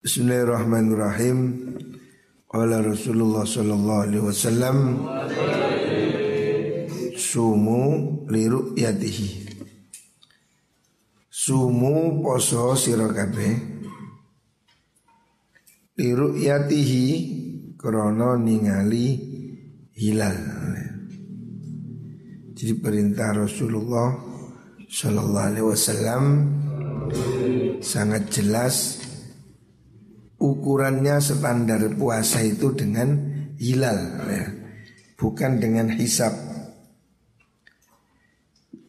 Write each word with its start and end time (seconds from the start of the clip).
Bismillahirrahmanirrahim. 0.00 1.38
Qala 2.48 2.80
Rasulullah 2.80 3.44
sallallahu 3.44 4.00
alaihi 4.08 4.24
wasallam 4.24 4.76
Sumu 7.20 8.24
liru 8.32 8.72
yatihi 8.80 9.44
Sumu 11.28 12.24
poso 12.24 12.72
sira 12.80 13.12
kabeh. 13.12 13.52
Liru 16.00 16.32
yatihi 16.32 17.04
krono 17.76 18.40
ningali 18.40 19.20
hilal. 20.00 20.40
Jadi 22.56 22.72
perintah 22.80 23.36
Rasulullah 23.36 24.16
sallallahu 24.88 25.44
alaihi 25.44 25.68
wasallam 25.68 26.24
sangat 27.84 28.32
jelas 28.32 28.99
ukurannya 30.40 31.20
standar 31.20 31.84
puasa 32.00 32.40
itu 32.40 32.72
dengan 32.72 33.12
hilal 33.60 34.24
ya. 34.24 34.48
bukan 35.20 35.60
dengan 35.60 35.92
hisap 35.92 36.32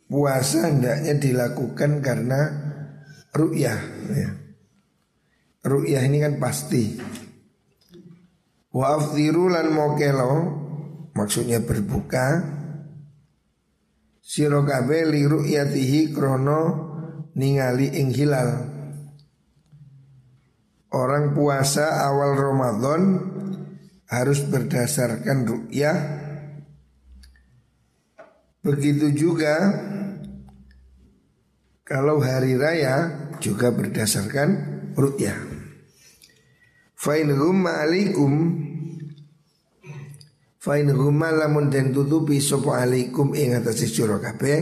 puasa 0.08 0.72
hendaknya 0.72 1.20
dilakukan 1.20 2.00
karena 2.00 2.42
ru'yah 3.36 3.80
ya. 4.16 4.30
ru'yah 5.68 6.02
ini 6.08 6.18
kan 6.24 6.40
pasti 6.40 6.96
wa 8.72 8.96
afdiru 8.96 9.52
lan 9.52 9.76
mokelo 9.76 10.34
maksudnya 11.12 11.60
berbuka 11.60 12.48
sira 14.24 14.64
kabeh 14.64 15.04
li 15.12 15.28
ru'yatihi 15.28 16.16
krono 16.16 16.64
ningali 17.36 17.92
ing 18.00 18.16
hilal 18.16 18.72
Orang 20.92 21.32
puasa 21.32 22.04
awal 22.04 22.36
Ramadan 22.36 23.02
harus 24.12 24.44
berdasarkan 24.44 25.48
ru'yah 25.48 26.00
Begitu 28.62 29.10
juga 29.16 29.58
kalau 31.82 32.22
hari 32.22 32.60
raya 32.60 33.10
juga 33.42 33.74
berdasarkan 33.74 34.50
ru'yah 34.94 35.52
Fa'in 37.02 37.34
humma 37.34 37.82
alaikum. 37.82 38.62
Fa'in 40.62 40.94
humma 40.94 41.34
lamun 41.34 41.74
den 41.74 41.90
tutupi 41.90 42.38
sopo 42.38 42.78
alaikum 42.78 43.34
ing 43.34 43.58
atase 43.58 43.90
sira 43.90 44.22
kabeh. 44.22 44.62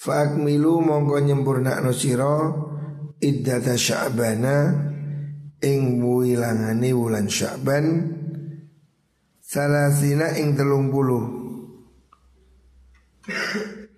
Fa'akmilu 0.00 0.80
mongko 0.80 1.20
nyempurnakno 1.20 1.92
sira 1.92 2.32
iddata 3.20 3.76
sya'bana 3.76 4.88
ing 5.60 6.00
wilangane 6.00 6.90
wulan 6.96 7.28
sya'ban 7.28 8.16
salasina 9.44 10.36
ing 10.40 10.56
telung 10.56 10.88
puluh. 10.88 11.38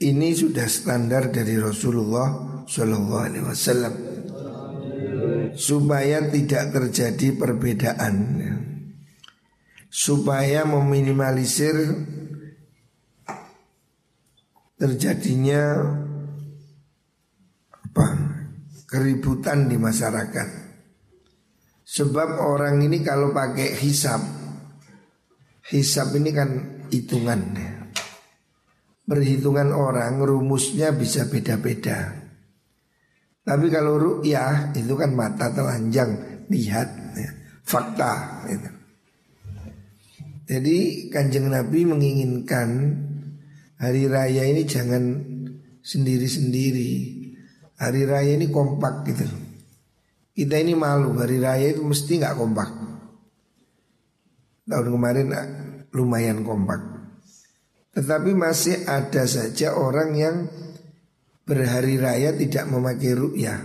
Ini 0.02 0.28
sudah 0.34 0.66
standar 0.66 1.30
dari 1.30 1.54
Rasulullah 1.54 2.60
Shallallahu 2.66 3.22
Alaihi 3.22 3.46
Wasallam. 3.46 3.94
Supaya 5.52 6.32
tidak 6.32 6.72
terjadi 6.74 7.36
perbedaan, 7.36 8.40
supaya 9.86 10.64
meminimalisir 10.64 11.76
terjadinya 14.80 15.62
apa 17.70 18.31
keributan 18.92 19.72
di 19.72 19.80
masyarakat. 19.80 20.48
Sebab 21.80 22.44
orang 22.44 22.84
ini 22.84 23.00
kalau 23.00 23.32
pakai 23.32 23.72
hisap, 23.80 24.20
hisap 25.72 26.12
ini 26.12 26.30
kan 26.36 26.50
hitungan. 26.92 27.40
Perhitungan 29.08 29.72
orang 29.72 30.20
rumusnya 30.20 30.92
bisa 30.92 31.24
beda-beda. 31.24 32.20
Tapi 33.42 33.66
kalau 33.72 33.98
ru'yah 33.98 34.76
itu 34.76 34.94
kan 34.94 35.10
mata 35.16 35.50
telanjang 35.50 36.44
lihat 36.52 36.88
ya, 37.16 37.30
fakta. 37.64 38.44
Gitu. 38.46 38.70
Jadi 40.52 40.78
kanjeng 41.08 41.48
Nabi 41.50 41.88
menginginkan 41.88 42.68
hari 43.80 44.06
raya 44.06 44.46
ini 44.46 44.62
jangan 44.62 45.18
sendiri-sendiri 45.82 47.21
hari 47.78 48.02
raya 48.04 48.36
ini 48.36 48.50
kompak 48.50 49.06
gitu. 49.08 49.26
Kita 50.32 50.56
ini 50.56 50.72
malu 50.72 51.12
hari 51.20 51.36
raya 51.40 51.72
itu 51.72 51.84
mesti 51.84 52.20
nggak 52.20 52.36
kompak. 52.36 52.70
Tahun 54.64 54.88
kemarin 54.88 55.28
ah, 55.36 55.48
lumayan 55.92 56.40
kompak. 56.40 56.80
Tetapi 57.92 58.32
masih 58.32 58.88
ada 58.88 59.28
saja 59.28 59.76
orang 59.76 60.10
yang 60.16 60.36
berhari 61.44 62.00
raya 62.00 62.32
tidak 62.32 62.64
memakai 62.72 63.12
ru'yah. 63.12 63.60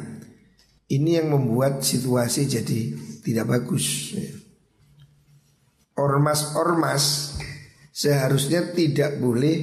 Ini 0.88 1.24
yang 1.24 1.32
membuat 1.32 1.84
situasi 1.84 2.48
jadi 2.48 2.80
tidak 3.24 3.48
bagus. 3.48 4.16
Ormas-ormas 5.96 7.36
seharusnya 7.96 8.76
tidak 8.76 9.20
boleh 9.24 9.56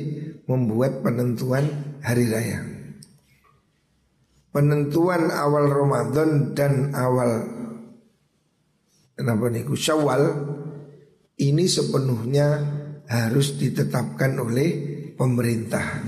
membuat 0.48 1.04
penentuan 1.04 1.96
hari 2.00 2.28
raya 2.28 2.73
penentuan 4.54 5.34
awal 5.34 5.66
Ramadan 5.66 6.54
dan 6.54 6.94
awal 6.94 7.42
kenapa 9.18 9.50
niku 9.50 9.74
Syawal 9.74 10.22
ini 11.42 11.66
sepenuhnya 11.66 12.62
harus 13.10 13.58
ditetapkan 13.58 14.38
oleh 14.38 14.70
pemerintah 15.18 16.06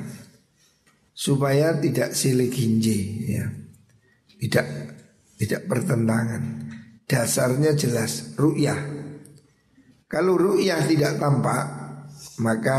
supaya 1.10 1.74
tidak 1.74 2.14
silih 2.14 2.46
ginji 2.46 3.26
ya. 3.34 3.50
Tidak 4.36 4.66
tidak 5.40 5.62
pertentangan. 5.64 6.70
Dasarnya 7.08 7.72
jelas 7.72 8.36
ru'yah. 8.36 8.78
Kalau 10.06 10.36
ru'yah 10.38 10.84
tidak 10.86 11.18
tampak 11.18 11.64
maka 12.38 12.78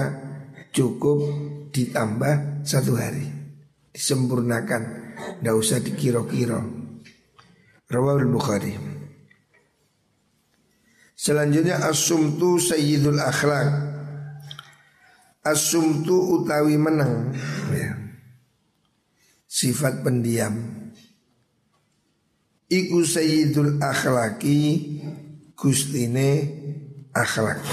cukup 0.71 1.19
ditambah 1.73 2.63
satu 2.63 2.93
hari. 2.93 3.25
Disempurnakan 3.91 5.06
tidak 5.17 5.55
usah 5.57 5.79
dikira-kira. 5.81 6.61
Rawal 7.87 8.27
Bukhari. 8.27 8.75
Selanjutnya 11.17 11.81
As-sumtu 11.81 12.61
sayyidul 12.61 13.17
akhlak 13.17 13.97
As-sumtu 15.47 16.37
utawi 16.37 16.75
menang. 16.75 17.31
Ya. 17.71 17.95
Sifat 19.47 20.03
pendiam. 20.03 20.59
Iku 22.67 22.99
sayyidul 23.07 23.79
akhlaki 23.79 24.59
Gustine 25.55 26.29
akhlak. 27.15 27.63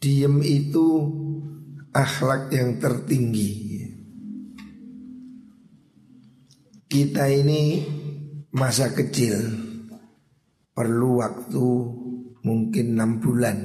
Diem 0.00 0.40
itu 0.40 0.88
akhlak 1.92 2.48
yang 2.48 2.80
tertinggi 2.80 3.87
kita 6.88 7.28
ini 7.28 7.84
masa 8.56 8.96
kecil 8.96 9.36
perlu 10.72 11.20
waktu 11.20 11.66
mungkin 12.40 12.96
enam 12.96 13.20
bulan 13.20 13.58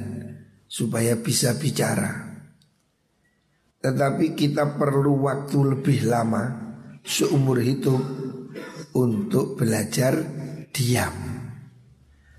supaya 0.68 1.16
bisa 1.16 1.56
bicara. 1.56 2.36
Tetapi 3.80 4.36
kita 4.36 4.76
perlu 4.76 5.24
waktu 5.24 5.56
lebih 5.56 6.04
lama 6.04 6.44
seumur 7.00 7.64
hidup 7.64 8.00
untuk 8.92 9.56
belajar 9.56 10.20
diam. 10.68 11.16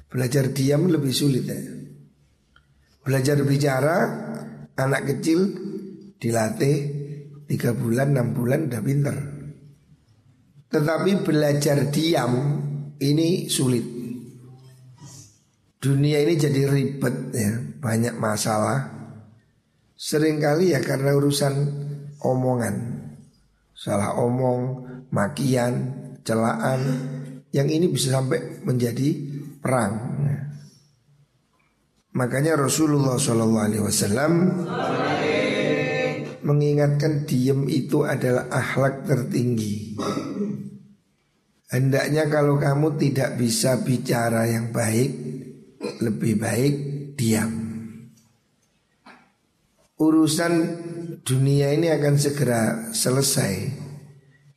Belajar 0.05 0.53
diam 0.53 0.85
lebih 0.85 1.13
sulit 1.17 1.49
ya. 1.49 1.57
Belajar 3.01 3.41
bicara 3.41 3.97
anak 4.77 5.01
kecil 5.17 5.49
dilatih 6.21 6.77
tiga 7.49 7.73
bulan 7.73 8.13
enam 8.13 8.37
bulan 8.37 8.69
udah 8.69 8.81
pinter. 8.85 9.34
Tetapi 10.75 11.23
belajar 11.23 11.87
diam 11.87 12.59
ini 12.99 13.47
sulit. 13.47 13.95
Dunia 15.79 16.19
ini 16.19 16.35
jadi 16.35 16.67
ribet 16.67 17.15
ya, 17.31 17.55
banyak 17.79 18.19
masalah. 18.19 18.91
Seringkali 19.95 20.75
ya 20.75 20.83
karena 20.83 21.15
urusan 21.15 21.53
omongan. 22.19 22.75
Salah 23.71 24.19
omong, 24.19 24.83
makian, 25.15 25.95
celaan 26.27 26.81
yang 27.55 27.71
ini 27.71 27.87
bisa 27.87 28.19
sampai 28.19 28.59
menjadi 28.67 29.15
perang. 29.63 29.93
Makanya 32.15 32.59
Rasulullah 32.59 33.15
SAW 33.15 33.55
mengingatkan 36.45 37.25
diem 37.25 37.65
itu 37.65 38.05
adalah 38.05 38.45
akhlak 38.53 39.09
tertinggi. 39.09 39.97
Hendaknya 41.65 42.29
kalau 42.29 42.61
kamu 42.61 43.01
tidak 43.01 43.41
bisa 43.41 43.81
bicara 43.81 44.45
yang 44.45 44.69
baik 44.69 45.11
Lebih 46.05 46.33
baik 46.37 46.73
diam. 47.17 47.51
Urusan 49.97 50.53
dunia 51.25 51.73
ini 51.73 51.89
akan 51.89 52.15
segera 52.21 52.93
selesai 52.93 53.53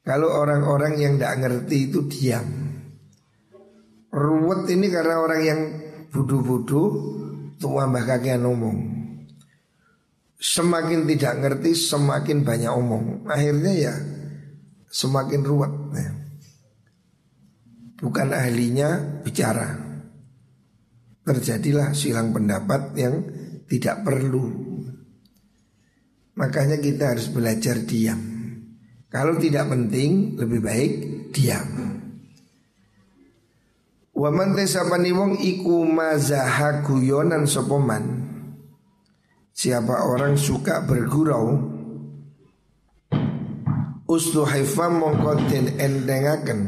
Kalau 0.04 0.28
orang-orang 0.36 1.00
yang 1.00 1.16
tidak 1.16 1.36
ngerti 1.40 1.88
itu 1.88 2.04
diam. 2.08 2.48
Ruwet 4.08 4.68
ini 4.72 4.88
karena 4.92 5.20
orang 5.20 5.42
yang 5.44 5.60
budu-budu 6.12 6.82
Tua 7.58 7.88
mbah 7.90 8.04
kakian 8.06 8.44
ngomong 8.46 8.97
Semakin 10.38 11.02
tidak 11.10 11.34
ngerti 11.42 11.74
semakin 11.74 12.46
banyak 12.46 12.70
omong 12.70 13.26
Akhirnya 13.26 13.74
ya 13.74 13.94
semakin 14.86 15.42
ruwet 15.42 15.74
ya 15.98 16.18
bukan 17.98 18.30
ahlinya 18.30 19.20
bicara. 19.26 19.74
Terjadilah 21.26 21.92
silang 21.92 22.32
pendapat 22.32 22.96
yang 22.96 23.14
tidak 23.68 24.00
perlu. 24.00 24.48
Makanya 26.38 26.80
kita 26.80 27.12
harus 27.12 27.28
belajar 27.28 27.84
diam. 27.84 28.16
Kalau 29.12 29.36
tidak 29.36 29.68
penting 29.68 30.38
lebih 30.40 30.60
baik 30.64 30.92
diam. 31.34 31.68
Waman 34.18 34.56
tesapani 34.56 35.14
wong 35.14 35.38
iku 35.38 35.84
mazaha 35.84 36.82
guyonan 36.82 37.46
sopoman 37.46 38.27
Siapa 39.58 40.06
orang 40.06 40.38
suka 40.38 40.86
bergurau? 40.86 41.50
Uslu 44.06 44.46
haifam 44.46 45.02
mongkotin 45.02 45.82
endengaken. 45.82 46.60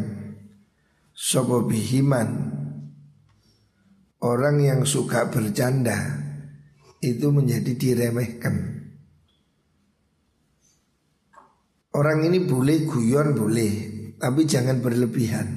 Sopo 1.15 1.63
bihiman. 1.71 2.51
Orang 4.19 4.61
yang 4.61 4.83
suka 4.83 5.31
bercanda 5.31 5.97
Itu 6.99 7.31
menjadi 7.31 7.79
diremehkan. 7.79 8.57
Orang 11.95 12.27
ini 12.27 12.43
boleh 12.43 12.85
guyon 12.91 13.39
boleh 13.39 13.73
Tapi 14.19 14.43
jangan 14.43 14.83
berlebihan. 14.83 15.49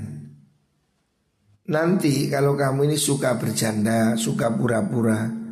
Nanti 1.66 2.30
kalau 2.30 2.54
kamu 2.54 2.94
ini 2.94 2.98
suka 3.02 3.42
bercanda 3.42 4.14
Suka 4.22 4.54
pura-pura 4.54 5.43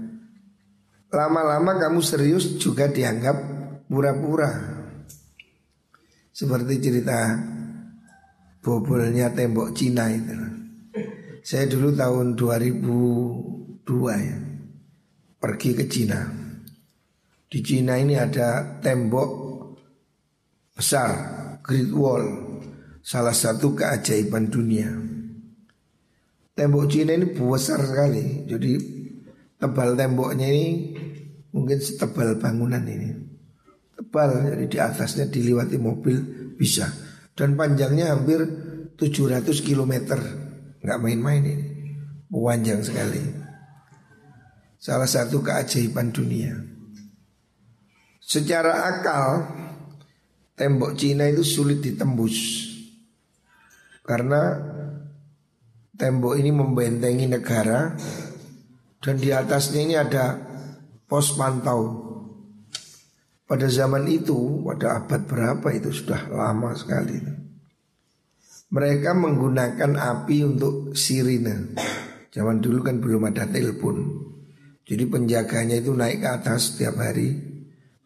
Lama-lama 1.12 1.76
kamu 1.76 2.00
serius 2.00 2.56
juga 2.56 2.88
dianggap 2.88 3.36
pura-pura 3.92 4.80
Seperti 6.32 6.80
cerita 6.80 7.36
bobolnya 8.64 9.28
tembok 9.36 9.76
Cina 9.76 10.08
itu. 10.08 10.32
Saya 11.44 11.68
dulu 11.68 11.92
tahun 11.92 12.40
2002 12.40 13.84
ya 14.16 14.38
pergi 15.42 15.72
ke 15.76 15.86
Cina. 15.92 16.22
Di 17.52 17.60
Cina 17.60 18.00
ini 18.00 18.16
ada 18.16 18.80
tembok 18.80 19.30
besar, 20.72 21.12
Great 21.60 21.92
Wall, 21.92 22.24
salah 23.04 23.36
satu 23.36 23.76
keajaiban 23.76 24.48
dunia. 24.48 24.88
Tembok 26.56 26.88
Cina 26.88 27.12
ini 27.12 27.28
besar 27.36 27.84
sekali, 27.84 28.48
jadi 28.48 29.01
tebal 29.62 29.94
temboknya 29.94 30.50
ini 30.50 30.98
mungkin 31.54 31.78
setebal 31.78 32.42
bangunan 32.42 32.82
ini. 32.82 33.14
Tebal, 33.94 34.50
jadi 34.50 34.66
di 34.66 34.78
atasnya 34.82 35.30
diliwati 35.30 35.78
mobil 35.78 36.18
bisa 36.58 36.90
dan 37.38 37.54
panjangnya 37.54 38.18
hampir 38.18 38.42
700 38.98 39.46
km. 39.62 40.18
Nggak 40.82 41.00
main-main 41.00 41.44
ini. 41.46 41.68
Panjang 42.32 42.82
sekali. 42.82 43.22
Salah 44.82 45.06
satu 45.06 45.46
keajaiban 45.46 46.10
dunia. 46.10 46.58
Secara 48.18 48.88
akal 48.88 49.46
tembok 50.56 50.98
Cina 50.98 51.28
itu 51.30 51.46
sulit 51.46 51.84
ditembus. 51.84 52.66
Karena 54.02 54.58
tembok 55.94 56.40
ini 56.40 56.50
membentengi 56.50 57.30
negara 57.30 57.94
dan 59.02 59.18
di 59.18 59.34
atasnya 59.34 59.82
ini 59.82 59.96
ada 59.98 60.38
pos 61.10 61.34
pantau 61.34 62.12
pada 63.52 63.68
zaman 63.68 64.08
itu, 64.08 64.64
pada 64.64 65.04
abad 65.04 65.28
berapa 65.28 65.68
itu 65.76 65.92
sudah 65.92 66.32
lama 66.32 66.72
sekali. 66.72 67.20
Mereka 68.72 69.12
menggunakan 69.12 69.92
api 70.00 70.38
untuk 70.48 70.96
sirine. 70.96 71.76
Zaman 72.32 72.64
dulu 72.64 72.80
kan 72.80 73.04
belum 73.04 73.28
ada 73.28 73.44
telepon. 73.52 74.08
Jadi 74.88 75.04
penjaganya 75.04 75.84
itu 75.84 75.92
naik 75.92 76.24
ke 76.24 76.30
atas 76.32 76.72
setiap 76.72 77.04
hari. 77.04 77.36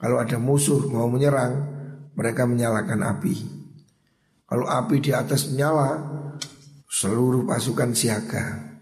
Kalau 0.01 0.18
ada 0.18 0.42
musuh 0.42 0.89
mau 0.89 1.06
menyerang, 1.06 1.53
mereka 2.18 2.50
menyalakan 2.50 3.06
api. 3.06 3.36
Kalau 4.50 4.65
api 4.65 4.97
di 4.97 5.13
atas 5.13 5.53
menyala, 5.53 6.01
seluruh 6.89 7.45
pasukan 7.45 7.94
siaga. 7.94 8.75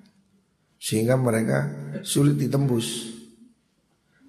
Sehingga 0.83 1.15
mereka 1.15 1.71
sulit 2.03 2.35
ditembus. 2.35 3.15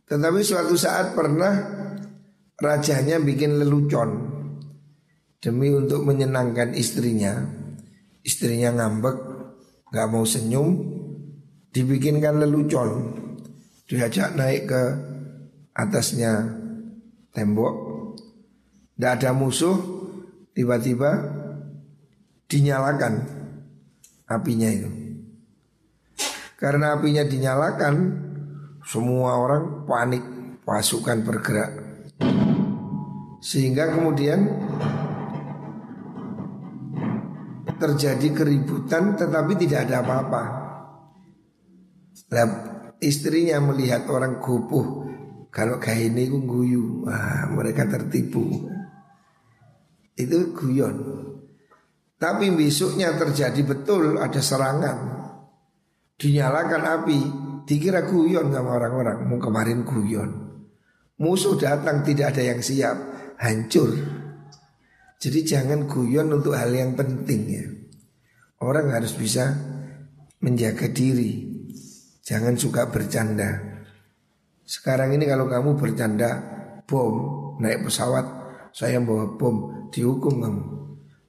Tetapi 0.07 0.39
suatu 0.47 0.79
saat 0.79 1.19
pernah 1.19 1.51
rajanya 2.55 3.19
bikin 3.19 3.59
lelucon 3.59 4.31
demi 5.43 5.75
untuk 5.75 6.07
menyenangkan 6.07 6.79
istrinya. 6.79 7.43
Istrinya 8.23 8.71
ngambek, 8.71 9.17
nggak 9.91 10.09
mau 10.09 10.23
senyum, 10.23 10.79
dibikinkan 11.75 12.39
lelucon. 12.39 13.19
Diajak 13.91 14.39
naik 14.39 14.71
ke 14.71 14.83
atasnya 15.75 16.55
tembok, 17.35 17.75
tidak 18.95 19.13
ada 19.21 19.31
musuh, 19.37 19.77
tiba-tiba 20.57 21.19
dinyalakan 22.49 23.27
apinya 24.25 24.71
itu. 24.71 25.04
Karena 26.65 26.97
apinya 26.97 27.21
dinyalakan, 27.29 27.95
semua 28.81 29.37
orang 29.37 29.85
panik, 29.85 30.25
pasukan 30.65 31.21
bergerak 31.21 31.85
sehingga 33.45 33.93
kemudian 33.93 34.41
terjadi 37.77 38.29
keributan 38.33 39.21
tetapi 39.21 39.53
tidak 39.61 39.85
ada 39.85 40.01
apa-apa. 40.01 40.43
Nah, 42.33 42.49
istrinya 43.05 43.61
melihat 43.61 44.09
orang 44.09 44.41
gupuh 44.41 45.05
kalau 45.53 45.77
kayak 45.77 46.17
ini 46.17 46.33
guyu, 46.33 47.05
wah 47.05 47.53
mereka 47.53 47.85
tertipu. 47.85 48.73
Itu 50.17 50.57
guyon. 50.57 50.97
Tapi 52.17 52.49
besoknya 52.57 53.13
terjadi 53.21 53.61
betul 53.61 54.17
ada 54.17 54.41
serangan. 54.41 55.24
Dinyalakan 56.25 56.83
api, 56.89 57.21
dikira 57.69 58.09
guyon 58.09 58.49
sama 58.49 58.81
orang-orang. 58.81 59.29
Mau 59.29 59.37
kemarin 59.37 59.85
guyon. 59.85 60.31
Musuh 61.21 61.61
datang 61.61 62.01
tidak 62.01 62.33
ada 62.33 62.49
yang 62.49 62.65
siap 62.65 62.97
hancur. 63.37 63.93
Jadi 65.21 65.45
jangan 65.45 65.85
guyon 65.85 66.33
untuk 66.33 66.57
hal 66.57 66.73
yang 66.73 66.97
penting 66.97 67.43
ya. 67.45 67.69
Orang 68.65 68.89
harus 68.89 69.13
bisa 69.13 69.53
menjaga 70.41 70.89
diri. 70.89 71.45
Jangan 72.25 72.57
suka 72.57 72.89
bercanda. 72.89 73.85
Sekarang 74.65 75.13
ini 75.13 75.29
kalau 75.29 75.45
kamu 75.45 75.77
bercanda 75.77 76.41
bom 76.89 77.53
naik 77.61 77.85
pesawat, 77.85 78.25
saya 78.73 78.97
bawa 78.97 79.37
bom, 79.37 79.93
dihukum 79.93 80.41
kamu. 80.41 80.63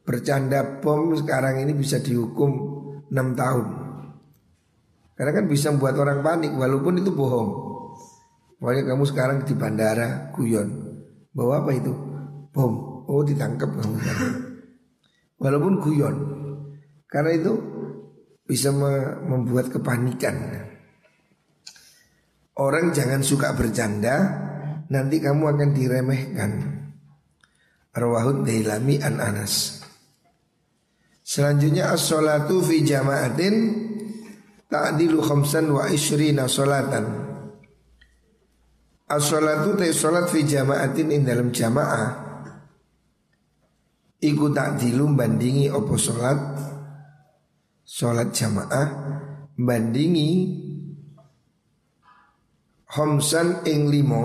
Bercanda 0.08 0.80
bom 0.80 1.12
sekarang 1.20 1.60
ini 1.60 1.76
bisa 1.76 2.00
dihukum 2.00 2.52
6 3.12 3.36
tahun. 3.36 3.85
Karena 5.16 5.32
kan 5.32 5.46
bisa 5.48 5.72
membuat 5.72 5.96
orang 5.96 6.20
panik 6.20 6.52
walaupun 6.52 7.00
itu 7.00 7.12
bohong. 7.16 7.50
Pokoknya 8.60 8.84
kamu 8.84 9.04
sekarang 9.08 9.38
di 9.48 9.54
bandara 9.56 10.32
guyon. 10.36 10.70
Bawa 11.32 11.64
apa 11.64 11.72
itu? 11.76 11.92
Bom. 12.52 13.04
Oh 13.08 13.22
ditangkap 13.24 13.70
kamu. 13.70 13.96
Walaupun 15.44 15.74
guyon. 15.84 16.16
Karena 17.06 17.32
itu 17.36 17.54
bisa 18.44 18.74
membuat 19.30 19.70
kepanikan. 19.70 20.36
Orang 22.56 22.96
jangan 22.96 23.20
suka 23.20 23.52
bercanda, 23.52 24.16
nanti 24.88 25.20
kamu 25.20 25.44
akan 25.54 25.70
diremehkan. 25.76 26.52
Rawahud 27.96 28.48
Dailami 28.48 29.00
an 29.04 29.20
Anas. 29.20 29.84
Selanjutnya 31.26 31.92
as-salatu 31.92 32.64
fi 32.64 32.84
jama'atin 32.84 33.56
ta'dilu 34.72 35.22
khamsan 35.22 35.72
wa 35.72 35.88
ishrina 35.90 36.50
salatan. 36.50 37.06
As-salatu 39.06 39.78
ta 39.78 39.86
salat 39.94 40.30
fi 40.34 40.42
jama'atin 40.42 41.14
ing 41.14 41.22
dalam 41.24 41.54
jamaah. 41.54 42.26
Iku 44.18 44.50
tak 44.50 44.82
dilum 44.82 45.14
bandingi 45.14 45.70
opo 45.70 45.94
salat 45.94 46.40
sholat 47.86 48.34
jamaah 48.34 48.88
bandingi 49.54 50.58
homsan 52.98 53.62
ing 53.70 53.88
limo 53.88 54.24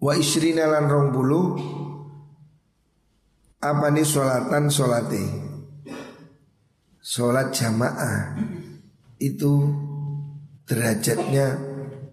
wa 0.00 0.12
isrina 0.14 0.70
lan 0.70 0.86
rong 0.86 1.08
bulu 1.10 1.42
apa 3.58 3.86
nih 3.90 4.06
sholatan 4.06 4.70
sholate 4.70 5.45
sholat 7.06 7.54
jamaah 7.54 8.34
itu 9.22 9.70
derajatnya 10.66 11.54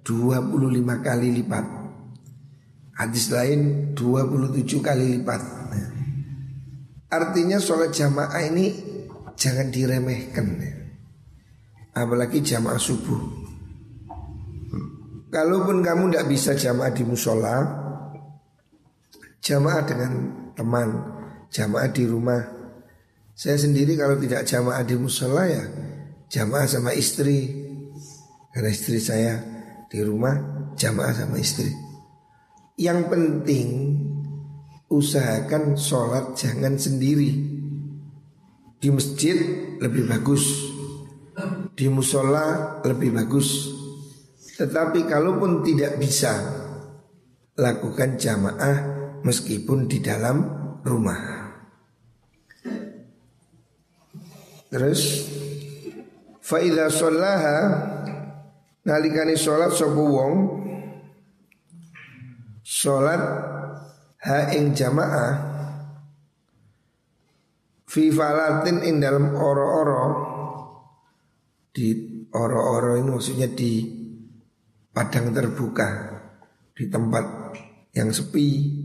25 0.06 0.62
kali 1.02 1.42
lipat 1.42 1.66
hadis 2.94 3.34
lain 3.34 3.92
27 3.98 4.70
kali 4.86 5.18
lipat 5.18 5.42
artinya 7.10 7.58
sholat 7.58 7.90
jamaah 7.90 8.38
ini 8.46 8.70
jangan 9.34 9.74
diremehkan 9.74 10.48
ya 10.62 10.84
apalagi 11.94 12.42
jamaah 12.42 12.82
subuh. 12.82 13.22
Kalaupun 15.34 15.82
kamu 15.82 16.14
tidak 16.14 16.28
bisa 16.30 16.52
jamaah 16.54 16.94
di 16.94 17.04
musola, 17.06 17.58
jamaah 19.42 19.82
dengan 19.86 20.12
teman, 20.54 20.90
jamaah 21.50 21.90
di 21.90 22.04
rumah. 22.06 22.42
Saya 23.34 23.58
sendiri 23.58 23.98
kalau 23.98 24.22
tidak 24.22 24.46
jamaah 24.46 24.86
di 24.86 24.94
musola 24.94 25.50
ya 25.50 25.66
jamaah 26.30 26.66
sama 26.70 26.94
istri, 26.94 27.50
karena 28.54 28.70
istri 28.70 28.98
saya 28.98 29.42
di 29.90 30.02
rumah 30.02 30.34
jamaah 30.78 31.14
sama 31.14 31.38
istri. 31.42 31.70
Yang 32.78 33.10
penting 33.10 33.70
usahakan 34.90 35.78
sholat 35.78 36.34
jangan 36.38 36.78
sendiri 36.78 37.34
di 38.78 38.90
masjid 38.90 39.38
lebih 39.82 40.10
bagus 40.10 40.74
di 41.74 41.90
musola 41.90 42.78
lebih 42.86 43.14
bagus. 43.14 43.74
Tetapi 44.54 45.10
kalaupun 45.10 45.66
tidak 45.66 45.98
bisa 45.98 46.34
lakukan 47.58 48.22
jamaah 48.22 48.78
meskipun 49.26 49.90
di 49.90 49.98
dalam 50.02 50.38
rumah. 50.86 51.43
Terus 54.74 55.30
faida 56.42 56.90
sholaha 56.90 57.58
nalikani 58.90 59.38
sholat 59.38 59.70
sapa 59.70 60.02
wong? 60.02 60.34
Sholat 62.66 63.22
ha 64.26 64.40
ing 64.58 64.74
jamaah 64.74 65.32
fi 67.86 68.10
falatin 68.10 68.82
ing 68.82 68.98
dalam 68.98 69.38
oro-oro 69.38 70.06
di 71.70 71.94
oro-oro 72.34 72.98
ini 72.98 73.14
maksudnya 73.14 73.54
di 73.54 73.86
padang 74.90 75.30
terbuka 75.30 75.90
di 76.74 76.90
tempat 76.90 77.26
yang 77.94 78.10
sepi. 78.10 78.82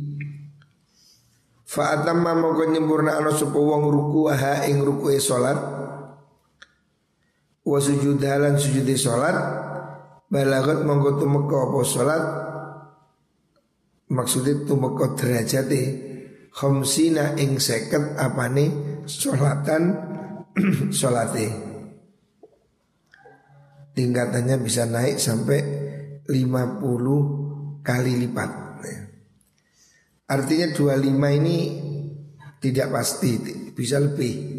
Fa'atamma 1.69 2.33
mongko 2.37 2.77
nyempurna 2.77 3.21
ana 3.21 3.33
sapa 3.33 3.57
wong 3.57 3.89
ruku 3.89 4.29
ha 4.29 4.69
ing 4.69 4.85
rukuke 4.85 5.17
salat 5.17 5.78
wa 7.69 7.77
sujud 7.77 8.17
sujude 8.57 8.97
salat 8.97 9.37
balagot 10.33 10.89
mongko 10.89 11.21
tumeka 11.21 11.57
apa 11.69 11.79
salat 11.85 12.23
maksudnya 14.09 14.65
tumeka 14.65 15.13
derajate 15.13 15.83
khamsina 16.57 17.37
ing 17.37 17.61
seket 17.61 18.17
apane 18.17 18.65
salatan 19.05 19.85
salate 20.89 21.47
tingkatannya 23.99 24.57
bisa 24.63 24.89
naik 24.89 25.19
sampai 25.19 25.61
50 26.29 27.83
kali 27.83 28.13
lipat. 28.21 28.51
Artinya 30.29 30.69
25 30.77 31.41
ini 31.41 31.59
tidak 32.61 32.93
pasti, 32.93 33.41
bisa 33.73 33.97
lebih. 33.97 34.58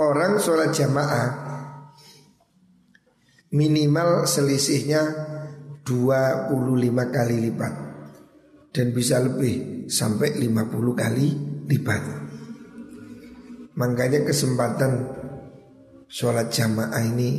Orang 0.00 0.40
sholat 0.40 0.72
jamaah 0.72 1.28
minimal 3.52 4.24
selisihnya 4.24 5.04
25 5.84 6.56
kali 7.12 7.36
lipat. 7.44 7.74
Dan 8.72 8.96
bisa 8.96 9.20
lebih 9.20 9.84
sampai 9.92 10.40
50 10.40 10.96
kali 10.96 11.28
lipat. 11.68 12.02
Makanya 13.76 14.24
kesempatan 14.24 14.92
sholat 16.08 16.48
jamaah 16.48 17.04
ini 17.04 17.30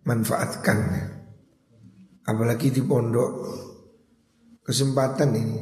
manfaatkan. 0.00 0.78
Apalagi 2.24 2.72
di 2.72 2.80
pondok. 2.80 3.32
Kesempatan 4.64 5.30
ini. 5.36 5.60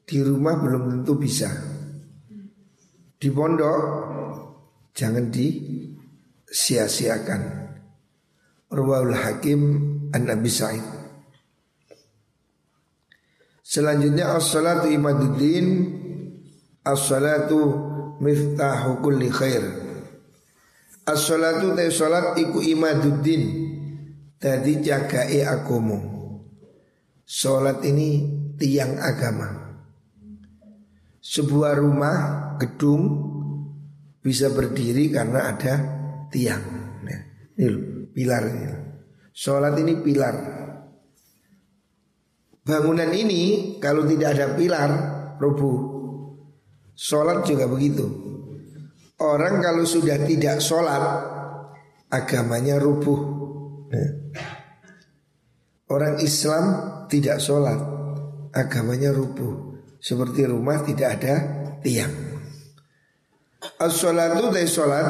Di 0.00 0.16
rumah 0.24 0.56
belum 0.56 0.96
tentu 0.96 1.12
bisa. 1.20 1.52
Di 3.20 3.28
pondok 3.28 3.80
jangan 4.94 5.28
disia-siakan. 5.28 7.42
Rawahul 8.70 9.14
Hakim 9.14 9.60
An 10.14 10.26
Nabi 10.26 10.50
Sa'id. 10.50 10.82
Selanjutnya 13.62 14.34
as-salatu 14.38 14.88
imaduddin 14.90 15.66
As-salatu 16.84 17.60
miftahu 18.20 19.00
kulli 19.00 19.32
khair. 19.32 19.64
As-salatu 21.08 21.72
ta 21.72 21.88
salat 21.88 22.36
iku 22.36 22.60
imaduddin 22.60 23.72
Tadi 24.36 24.84
jagai 24.84 25.40
agomo. 25.40 25.96
Salat 27.24 27.80
ini 27.88 28.28
tiang 28.60 29.00
agama. 29.00 29.80
Sebuah 31.24 31.80
rumah 31.80 32.16
gedung 32.60 33.32
bisa 34.24 34.48
berdiri 34.48 35.12
karena 35.12 35.52
ada 35.52 35.74
tiang 36.32 36.64
nah, 37.04 37.20
Ini 37.60 37.66
loh, 37.68 38.08
pilar 38.08 38.42
ini. 38.48 38.64
Salat 39.36 39.76
ini 39.76 40.00
pilar. 40.00 40.36
Bangunan 42.64 43.12
ini 43.12 43.76
kalau 43.76 44.08
tidak 44.08 44.32
ada 44.32 44.56
pilar 44.56 44.90
Rubuh. 45.36 45.92
Sholat 46.94 47.42
juga 47.44 47.66
begitu. 47.66 48.06
Orang 49.18 49.60
kalau 49.60 49.84
sudah 49.84 50.24
tidak 50.24 50.62
sholat 50.62 51.02
Agamanya 52.08 52.78
rubuh 52.78 53.20
ya. 53.90 54.06
Orang 55.90 56.22
Islam 56.22 56.64
tidak 57.10 57.42
sholat 57.42 57.76
Agamanya 58.54 59.10
rubuh. 59.10 59.74
Seperti 59.98 60.46
rumah 60.46 60.86
tidak 60.86 61.18
ada 61.18 61.34
tiang 61.82 62.23
As-sholatu 63.80 64.52
dari 64.52 64.68
sholat 64.68 65.08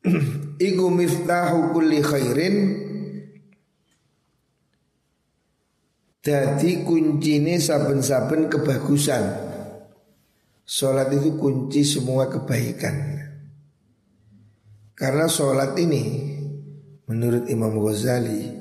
Iku 0.60 0.92
miftahu 0.92 1.72
kulli 1.72 2.04
khairin. 2.04 2.56
Jadi 6.20 6.84
kuncinya 6.84 7.56
saben-saben 7.56 8.52
kebagusan. 8.52 9.24
Sholat 10.68 11.08
itu 11.16 11.40
kunci 11.40 11.80
semua 11.80 12.28
kebaikan. 12.28 13.24
Karena 14.92 15.24
sholat 15.24 15.72
ini 15.80 16.28
Menurut 17.08 17.48
Imam 17.48 17.72
Ghazali 17.80 18.52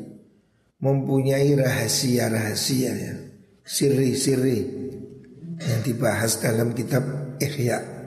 Mempunyai 0.80 1.52
rahasia-rahasia 1.52 2.92
ya 2.96 3.14
Siri-siri 3.68 4.60
Yang 5.60 5.82
dibahas 5.84 6.40
dalam 6.40 6.72
kitab 6.72 7.04
Ihya 7.44 7.99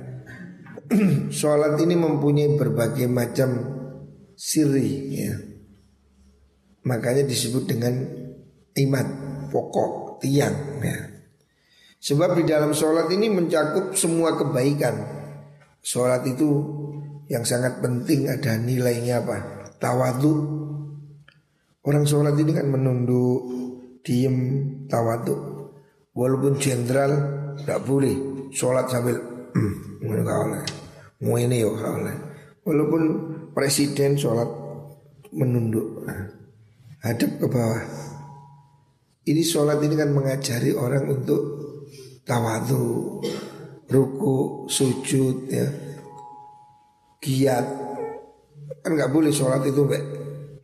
Sholat 1.38 1.80
ini 1.80 1.94
mempunyai 1.96 2.56
berbagai 2.56 3.08
macam 3.08 3.50
siri 4.36 4.90
ya. 5.12 5.34
Makanya 6.82 7.22
disebut 7.24 7.64
dengan 7.70 7.94
imat 8.74 9.06
pokok 9.48 10.18
tiang 10.18 10.82
ya. 10.82 10.98
Sebab 12.02 12.34
di 12.34 12.42
dalam 12.42 12.74
sholat 12.74 13.06
ini 13.14 13.30
mencakup 13.30 13.94
semua 13.94 14.34
kebaikan. 14.34 15.22
Sholat 15.78 16.26
itu 16.26 16.50
yang 17.30 17.46
sangat 17.46 17.78
penting 17.78 18.26
ada 18.26 18.58
nilainya 18.58 19.22
apa? 19.22 19.36
Tawadu 19.78 20.62
Orang 21.82 22.06
sholat 22.06 22.38
ini 22.38 22.54
kan 22.54 22.70
menunduk, 22.70 23.42
diem, 24.06 24.38
tawadu 24.86 25.34
Walaupun 26.14 26.54
jenderal 26.54 27.10
tidak 27.58 27.82
boleh 27.82 28.14
sholat 28.54 28.86
sambil 28.86 29.18
hmm, 29.56 30.02
Mau 31.22 31.38
ini 31.38 31.62
ya 31.62 31.70
Walaupun 32.62 33.02
presiden 33.54 34.18
sholat 34.18 34.46
menunduk 35.34 36.02
nah, 36.02 36.26
Hadap 37.02 37.38
ke 37.38 37.46
bawah 37.46 37.82
Ini 39.22 39.42
sholat 39.46 39.78
ini 39.82 39.94
kan 39.94 40.10
mengajari 40.10 40.74
orang 40.74 41.06
untuk 41.06 41.40
tawadu 42.26 43.18
ruku, 43.92 44.66
sujud 44.66 45.52
ya. 45.52 45.68
Giat. 47.22 47.66
Kan 48.82 48.98
nggak 48.98 49.12
boleh 49.14 49.30
sholat 49.30 49.62
itu 49.62 49.86
mbak 49.86 50.02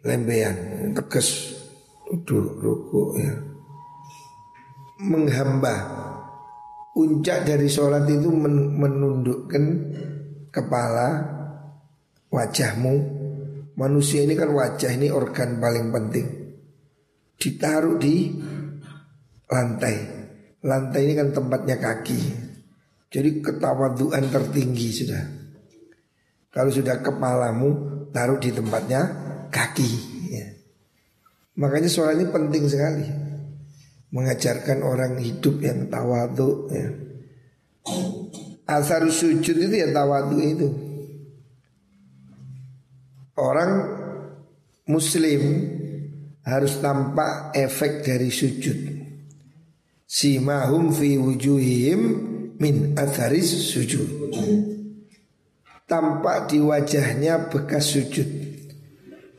lembean, 0.03 0.57
tegas, 0.97 1.55
duduk, 2.09 2.59
ruku 2.59 3.03
ya. 3.21 3.35
Menghamba. 5.05 5.77
Puncak 6.99 7.47
dari 7.47 7.71
sholat 7.71 8.11
itu 8.11 8.27
menundukkan 8.35 9.65
kepala 10.53 11.09
wajahmu. 12.33 13.17
Manusia 13.79 14.27
ini 14.27 14.35
kan 14.35 14.51
wajah 14.51 14.91
ini 14.91 15.07
organ 15.09 15.63
paling 15.63 15.95
penting. 15.95 16.27
Ditaruh 17.39 17.95
di 17.95 18.35
lantai. 19.47 19.97
Lantai 20.67 21.01
ini 21.07 21.15
kan 21.15 21.31
tempatnya 21.31 21.79
kaki. 21.79 22.21
Jadi 23.09 23.39
ketawaduan 23.41 24.27
tertinggi 24.29 24.89
sudah. 24.91 25.25
Kalau 26.51 26.75
sudah 26.75 26.99
kepalamu 26.99 27.69
taruh 28.11 28.43
di 28.43 28.51
tempatnya 28.51 29.01
kaki. 29.47 29.91
Ya. 30.35 30.47
Makanya 31.55 31.87
soal 31.87 32.19
ini 32.19 32.27
penting 32.29 32.67
sekali. 32.67 33.07
Mengajarkan 34.11 34.83
orang 34.83 35.23
hidup 35.23 35.63
yang 35.63 35.87
tawadu. 35.87 36.67
Ya. 36.75 36.89
Asar 38.69 39.09
sujud 39.09 39.57
itu 39.57 39.75
ya 39.81 39.89
tawadu 39.97 40.37
itu. 40.45 40.69
Orang 43.41 43.73
muslim 44.93 45.41
harus 46.45 46.77
tampak 46.77 47.57
efek 47.57 48.05
dari 48.05 48.29
sujud. 48.29 48.77
Simahum 50.05 50.93
fi 50.93 51.17
wujuhihim 51.17 52.01
min 52.61 52.93
atharis 52.93 53.73
sujud. 53.73 54.05
Tampak 55.89 56.53
di 56.53 56.61
wajahnya 56.61 57.49
bekas 57.49 57.97
sujud. 57.97 58.29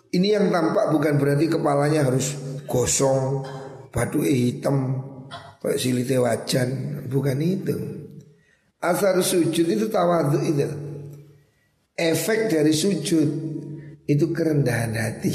Ini 0.10 0.42
yang 0.42 0.50
tampak 0.50 0.90
bukan 0.90 1.22
berarti 1.22 1.46
kepalanya 1.54 2.10
harus 2.10 2.34
gosong, 2.66 3.46
batu 3.94 4.26
hitam, 4.26 5.06
kayak 5.62 5.78
silite 5.78 6.18
wajan, 6.18 6.70
bukan 7.06 7.38
itu. 7.46 7.99
Asar 8.80 9.20
sujud 9.20 9.68
itu 9.68 9.92
tawadhu 9.92 10.40
itu. 10.40 10.68
Efek 12.00 12.48
dari 12.48 12.72
sujud 12.72 13.30
itu 14.08 14.26
kerendahan 14.32 14.96
hati. 14.96 15.34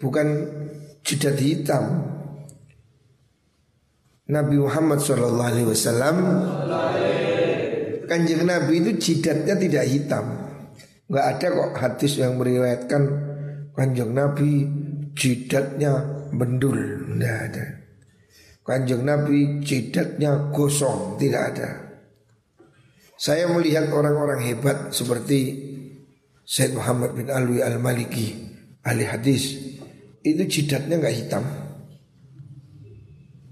Bukan 0.00 0.26
jidat 1.04 1.36
hitam. 1.36 1.84
Nabi 4.28 4.60
Muhammad 4.60 5.00
Wasallam 5.00 6.16
kanjeng 8.08 8.44
Nabi 8.44 8.80
itu 8.80 8.90
jidatnya 8.96 9.56
tidak 9.56 9.84
hitam. 9.88 10.24
Gak 11.08 11.26
ada 11.36 11.46
kok 11.48 11.72
hadis 11.80 12.20
yang 12.20 12.36
meriwayatkan 12.36 13.02
kanjeng 13.72 14.12
Nabi 14.12 14.68
jidatnya 15.16 16.00
bendul. 16.32 16.76
Tidak 17.16 17.36
ada. 17.52 17.77
Kanjeng 18.68 19.00
Nabi 19.00 19.64
jidatnya 19.64 20.52
gosong, 20.52 21.16
tidak 21.16 21.42
ada. 21.56 21.68
Saya 23.16 23.48
melihat 23.48 23.88
orang-orang 23.96 24.44
hebat 24.44 24.92
seperti 24.92 25.56
Said 26.44 26.76
Muhammad 26.76 27.16
bin 27.16 27.32
Alwi 27.32 27.64
al-Maliki 27.64 28.28
ahli 28.84 29.08
hadis 29.08 29.56
itu 30.20 30.42
jidatnya 30.44 31.00
nggak 31.00 31.16
hitam. 31.16 31.44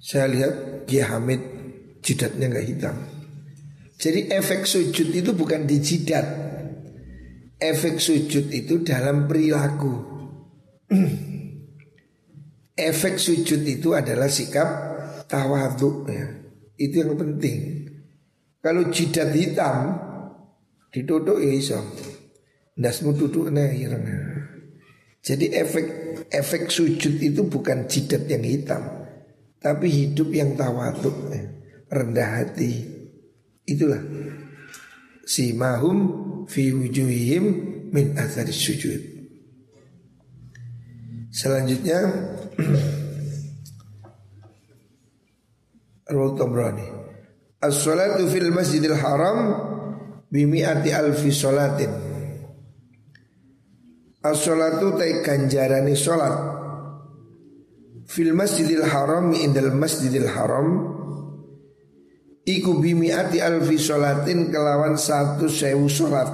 Saya 0.05 0.29
lihat 0.29 0.85
Kiai 0.85 1.09
Hamid 1.09 1.41
jidatnya 2.05 2.53
nggak 2.53 2.67
hitam. 2.69 2.97
Jadi 3.97 4.29
efek 4.29 4.69
sujud 4.69 5.17
itu 5.17 5.33
bukan 5.33 5.65
di 5.65 5.81
jidat. 5.81 6.27
Efek 7.57 7.97
sujud 7.97 8.53
itu 8.53 8.85
dalam 8.85 9.25
perilaku. 9.25 9.95
efek 12.77 13.17
sujud 13.17 13.65
itu 13.65 13.97
adalah 13.97 14.29
sikap 14.29 14.96
tawaduk 15.29 16.07
ya. 16.11 16.27
Itu 16.77 17.03
yang 17.03 17.15
penting. 17.19 17.87
Kalau 18.63 18.91
jidat 18.91 19.31
hitam 19.37 19.95
ditutup 20.91 21.39
ya 21.39 21.53
iso. 21.55 21.81
Ndasmu 22.77 23.17
tutup 23.17 23.49
nah. 23.49 23.73
Jadi 25.27 25.47
efek 25.51 25.87
efek 26.31 26.71
sujud 26.71 27.19
itu 27.19 27.43
bukan 27.51 27.91
jidat 27.91 28.31
yang 28.31 28.47
hitam, 28.47 28.83
tapi 29.59 29.91
hidup 29.91 30.31
yang 30.31 30.55
tawaduk, 30.55 31.35
ya. 31.35 31.43
rendah 31.91 32.31
hati. 32.39 32.87
Itulah 33.67 33.99
si 35.27 35.51
mahum 35.51 35.99
fi 36.47 36.71
wujuhihim 36.71 37.45
min 37.91 38.15
athari 38.15 38.55
sujud. 38.55 39.03
Selanjutnya 41.35 41.99
Rawat 46.07 46.35
Tabrani. 46.39 46.87
As-salatu 47.59 48.31
fil 48.31 48.55
masjidil 48.55 48.95
haram 48.95 49.39
bimi'ati 50.31 50.95
alfi 50.95 51.35
salatin. 51.35 51.91
As-salatu 54.23 54.95
tay 54.95 55.23
ganjarani 55.27 55.99
salat 55.99 56.35
fil 58.07 58.31
masjidil 58.39 58.87
haram 58.87 59.35
indal 59.35 59.75
masjidil 59.75 60.31
haram 60.31 60.95
iku 62.47 62.79
bimi'ati 62.79 63.43
alfi 63.43 63.75
salatin 63.75 64.55
kelawan 64.55 64.95
satu 64.95 65.51
sewu 65.51 65.91
salat. 65.91 66.31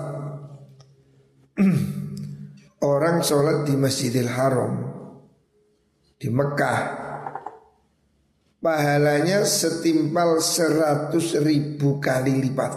Orang 2.82 3.22
sholat 3.22 3.62
di 3.62 3.78
Masjidil 3.78 4.26
Haram 4.26 4.74
di 6.18 6.26
Mekah 6.26 7.01
pahalanya 8.62 9.42
setimpal 9.42 10.38
seratus 10.38 11.34
ribu 11.42 11.98
kali 11.98 12.38
lipat. 12.38 12.72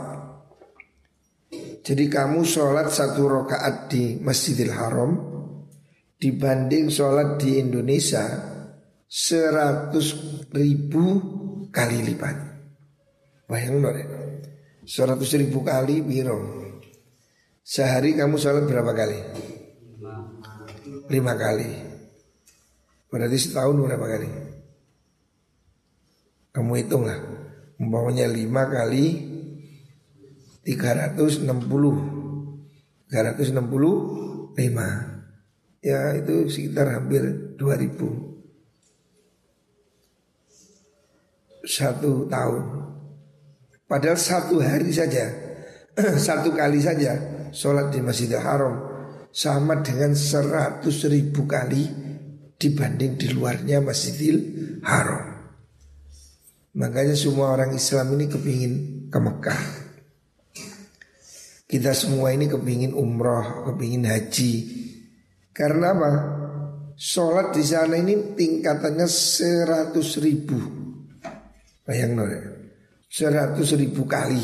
Jadi 1.86 2.10
kamu 2.10 2.41
sholat 2.41 2.89
satu 2.89 3.30
rakaat 3.30 3.93
di 3.93 4.17
Masjidil 4.17 4.74
Haram 4.74 5.13
dibanding 6.17 6.89
sholat 6.89 7.38
di 7.38 7.62
Indonesia 7.62 8.26
seratus 9.06 10.17
ribu 10.50 11.06
kali 11.69 12.02
lipat. 12.02 12.38
Bayang 13.45 13.78
ya, 13.86 14.06
seratus 14.82 15.38
ribu 15.38 15.62
kali 15.62 16.02
biro. 16.02 16.65
Sehari 17.62 18.17
kamu 18.17 18.41
sholat 18.41 18.65
berapa 18.65 18.89
kali? 18.89 19.19
Lima 21.13 21.38
kali. 21.38 21.69
Berarti 23.06 23.38
setahun 23.38 23.78
berapa 23.78 24.06
kali? 24.10 24.55
Kamu 26.56 26.72
hitung 26.80 27.04
lah 27.04 27.20
Umpamanya 27.76 28.32
5 28.32 28.48
kali 28.48 29.06
360 30.63 31.52
365 33.12 35.84
Ya 35.84 36.15
itu 36.15 36.48
sekitar 36.48 36.96
hampir 36.96 37.52
2000 37.60 38.32
Satu 41.65 42.30
tahun. 42.30 42.62
Padahal 43.89 44.22
satu 44.22 44.62
hari 44.62 44.94
saja. 44.94 45.34
Satu 46.30 46.54
kali 46.54 46.78
saja 46.78 47.18
Sholat 47.50 47.89
di 47.89 48.06
Masjidil 48.06 48.38
Haram. 48.38 48.86
Sama 49.34 49.82
dengan 49.82 50.13
seratus 50.13 51.10
ribu 51.10 51.50
kali 51.50 51.89
Dibanding 52.56 53.18
di 53.18 53.34
luarnya 53.34 53.82
Masjidil 53.82 54.38
Haram 54.86 55.35
Makanya 56.76 57.16
semua 57.16 57.56
orang 57.56 57.72
Islam 57.72 58.20
ini 58.20 58.28
kepingin 58.28 58.74
ke 59.08 59.20
Mekah. 59.20 59.62
Kita 61.66 61.96
semua 61.96 62.36
ini 62.36 62.52
kepingin 62.52 62.92
umroh, 62.92 63.72
kepingin 63.72 64.04
haji. 64.04 64.54
Karena 65.56 65.96
apa? 65.96 66.12
Sholat 66.96 67.56
di 67.56 67.64
sana 67.64 67.96
ini 67.96 68.36
tingkatannya 68.36 69.08
seratus 69.08 70.20
ribu. 70.20 70.60
Bayang 71.88 72.20
ya 72.20 72.44
Seratus 73.08 73.72
ribu 73.80 74.04
kali. 74.04 74.44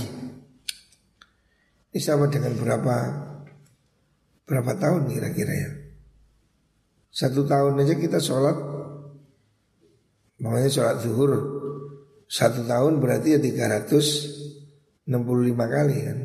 Ini 1.91 1.99
sama 1.99 2.31
dengan 2.31 2.55
berapa 2.55 2.95
Berapa 4.51 4.75
tahun 4.75 5.07
kira-kira 5.07 5.53
ya? 5.55 5.71
Satu 7.07 7.47
tahun 7.47 7.79
aja 7.87 7.95
kita 7.95 8.19
sholat. 8.19 8.59
Makanya 10.43 10.67
sholat 10.67 10.99
zuhur 10.99 11.31
satu 12.31 12.63
tahun 12.63 13.03
berarti 13.03 13.35
ya 13.35 13.39
365 13.43 15.03
kali 15.51 15.97
kan? 16.07 16.19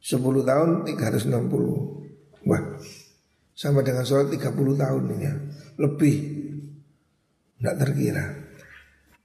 10 0.00 0.48
tahun 0.48 0.68
360 0.88 2.48
Wah 2.48 2.62
Sama 3.52 3.84
dengan 3.84 4.08
sholat 4.08 4.32
30 4.32 4.54
tahun 4.54 5.02
ini 5.12 5.16
ya. 5.20 5.34
Lebih. 5.76 6.16
Tidak 7.58 7.76
terkira. 7.76 8.24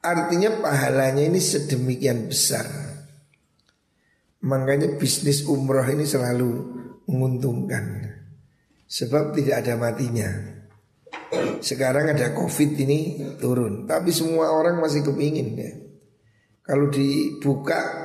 Artinya 0.03 0.59
pahalanya 0.59 1.23
ini 1.23 1.39
sedemikian 1.39 2.27
besar. 2.27 2.65
Makanya 4.43 4.99
bisnis 4.99 5.47
umroh 5.47 5.85
ini 5.85 6.03
selalu 6.03 6.49
menguntungkan. 7.07 8.09
Sebab 8.89 9.37
tidak 9.37 9.63
ada 9.63 9.77
matinya 9.77 10.27
Sekarang 11.59 12.09
ada 12.09 12.33
covid 12.35 12.75
ini 12.79 13.21
turun. 13.37 13.85
Tapi 13.85 14.09
semua 14.09 14.53
orang 14.53 14.79
masih 14.79 15.05
kepingin 15.05 15.47
ya. 15.57 15.71
Kalau 16.63 16.87
dibuka 16.87 18.03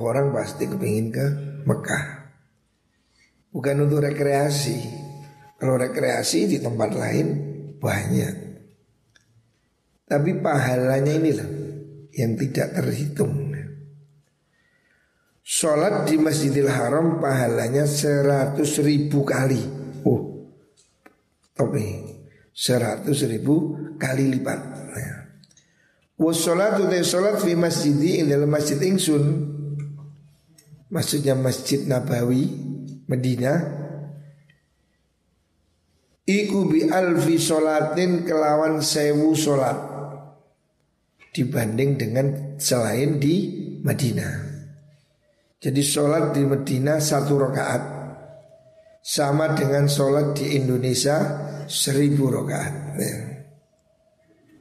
Orang 0.00 0.30
pasti 0.30 0.70
kepingin 0.70 1.08
ke 1.10 1.26
Mekah. 1.66 2.04
Bukan 3.50 3.76
untuk 3.84 4.06
rekreasi. 4.06 4.78
Kalau 5.58 5.76
rekreasi 5.76 6.46
di 6.46 6.56
tempat 6.62 6.94
lain 6.94 7.26
banyak. 7.76 8.34
Tapi 10.06 10.30
pahalanya 10.42 11.12
inilah 11.14 11.50
Yang 12.10 12.32
tidak 12.46 12.68
terhitung. 12.80 13.34
Sholat 15.50 16.06
di 16.06 16.14
Masjidil 16.14 16.70
Haram 16.70 17.18
pahalanya 17.18 17.82
seratus 17.82 18.78
ribu 18.86 19.26
kali. 19.26 19.58
Oh, 20.06 20.46
topi 21.58 22.09
seratus 22.60 23.24
ribu 23.24 23.72
kali 23.96 24.28
lipat. 24.36 24.60
Nah. 24.92 25.20
Wassalatu 26.20 26.92
te 26.92 27.00
sholat 27.00 27.40
fi 27.40 27.56
masjidi 27.56 28.20
ing 28.20 28.28
dalam 28.28 28.52
masjid 28.52 28.76
ingsun. 28.76 29.56
Maksudnya 30.90 31.38
Masjid 31.38 31.86
Nabawi 31.86 32.50
Medina. 33.08 33.56
Iku 36.26 36.68
bi 36.68 36.84
alfi 36.90 37.40
sholatin 37.40 38.26
kelawan 38.26 38.82
sewu 38.84 39.32
sholat 39.32 39.78
dibanding 41.30 41.94
dengan 41.94 42.26
selain 42.58 43.22
di 43.22 43.36
Madinah. 43.86 44.34
Jadi 45.62 45.82
sholat 45.82 46.34
di 46.34 46.42
Medina 46.42 46.98
satu 46.98 47.38
rakaat 47.38 47.82
sama 49.00 49.54
dengan 49.54 49.86
sholat 49.86 50.34
di 50.34 50.58
Indonesia 50.58 51.49
seribu 51.70 52.26
rakaat. 52.34 52.74
Ya. 52.98 53.16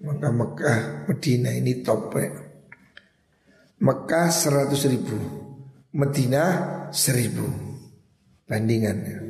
Maka 0.05 0.29
Mekah 0.31 0.79
Medina 1.09 1.49
ini 1.51 1.81
top 1.81 2.13
ya. 2.15 2.29
Mekah 3.81 4.27
seratus 4.29 4.85
ribu, 4.87 5.17
Medina 5.95 6.43
seribu 6.93 7.47
bandingannya. 8.45 9.29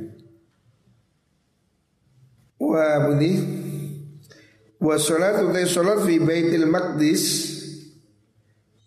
Wah 2.59 3.07
bunyi 3.07 3.39
Wa 4.79 4.99
sholat 4.99 5.43
utai 5.43 5.63
sholat 5.63 6.03
fi 6.03 6.19
baitul 6.19 6.67
maqdis 6.67 7.23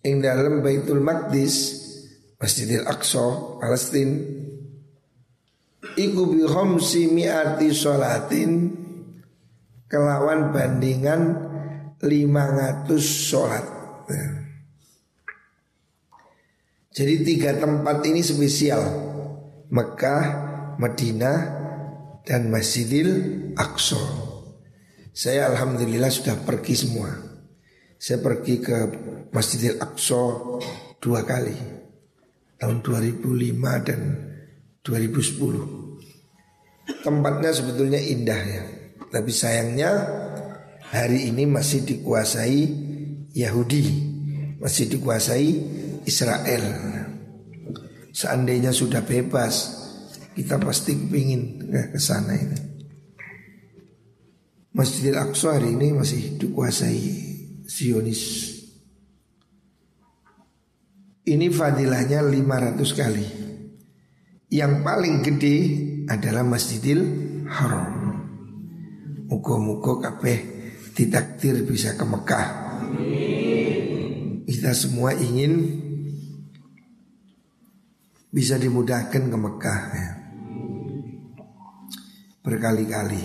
Ing 0.05 0.21
dalam 0.21 0.61
baitul 0.61 1.01
maqdis 1.01 1.81
Masjidil 2.37 2.85
Aqsa 2.85 3.57
Palestina 3.57 4.21
Iku 5.97 6.23
bi 6.33 6.45
khamsi 6.45 7.09
mi'ati 7.13 7.69
sholatin 7.73 8.82
Kelawan 9.93 10.57
bandingan 10.57 11.37
500 12.01 12.97
sholat. 12.97 13.61
Jadi 16.97 17.15
tiga 17.29 17.61
tempat 17.61 18.01
ini 18.09 18.25
spesial. 18.25 18.81
Mekah, 19.69 20.25
Madinah, 20.81 21.39
dan 22.25 22.49
Masjidil 22.49 23.53
Aqsa. 23.53 24.01
Saya 25.13 25.53
Alhamdulillah 25.53 26.09
sudah 26.09 26.41
pergi 26.41 26.73
semua. 26.73 27.13
Saya 28.01 28.25
pergi 28.25 28.65
ke 28.65 28.77
Masjidil 29.29 29.77
Aqsa 29.77 30.25
dua 31.05 31.21
kali. 31.21 31.53
Tahun 32.57 32.81
2005 32.81 33.29
dan 33.85 34.01
2010. 34.81 37.05
Tempatnya 37.05 37.53
sebetulnya 37.53 38.01
indah 38.01 38.41
ya. 38.41 38.82
Tapi 39.13 39.29
sayangnya 39.29 39.93
hari 40.89 41.29
ini 41.29 41.45
masih 41.45 41.85
dikuasai 41.85 42.65
Yahudi, 43.37 43.85
masih 44.57 44.89
dikuasai 44.89 45.49
Israel. 46.09 46.65
Seandainya 48.09 48.73
sudah 48.73 49.05
bebas, 49.05 49.85
kita 50.33 50.57
pasti 50.57 50.97
kepingin 50.97 51.61
ke 51.93 52.01
sana 52.01 52.33
ini. 52.41 52.59
Masjidil 54.73 55.21
Aqsa 55.21 55.61
hari 55.61 55.77
ini 55.77 55.93
masih 55.93 56.41
dikuasai 56.41 57.01
Zionis. 57.69 58.49
Ini 61.23 61.55
fadilahnya 61.55 62.19
500 62.19 62.99
kali 62.99 63.27
Yang 64.51 64.73
paling 64.83 65.17
gede 65.23 65.57
adalah 66.11 66.43
Masjidil 66.43 66.99
Haram 67.47 68.02
Muka-muka 69.33 69.97
kabeh 70.05 70.39
ditakdir 70.93 71.65
bisa 71.65 71.97
ke 71.97 72.05
Mekah 72.05 72.47
Kita 74.45 74.77
semua 74.77 75.17
ingin 75.17 75.81
bisa 78.29 78.61
dimudahkan 78.61 79.29
ke 79.29 79.39
Mekah 79.41 79.81
ya. 79.97 80.11
Berkali-kali 82.45 83.25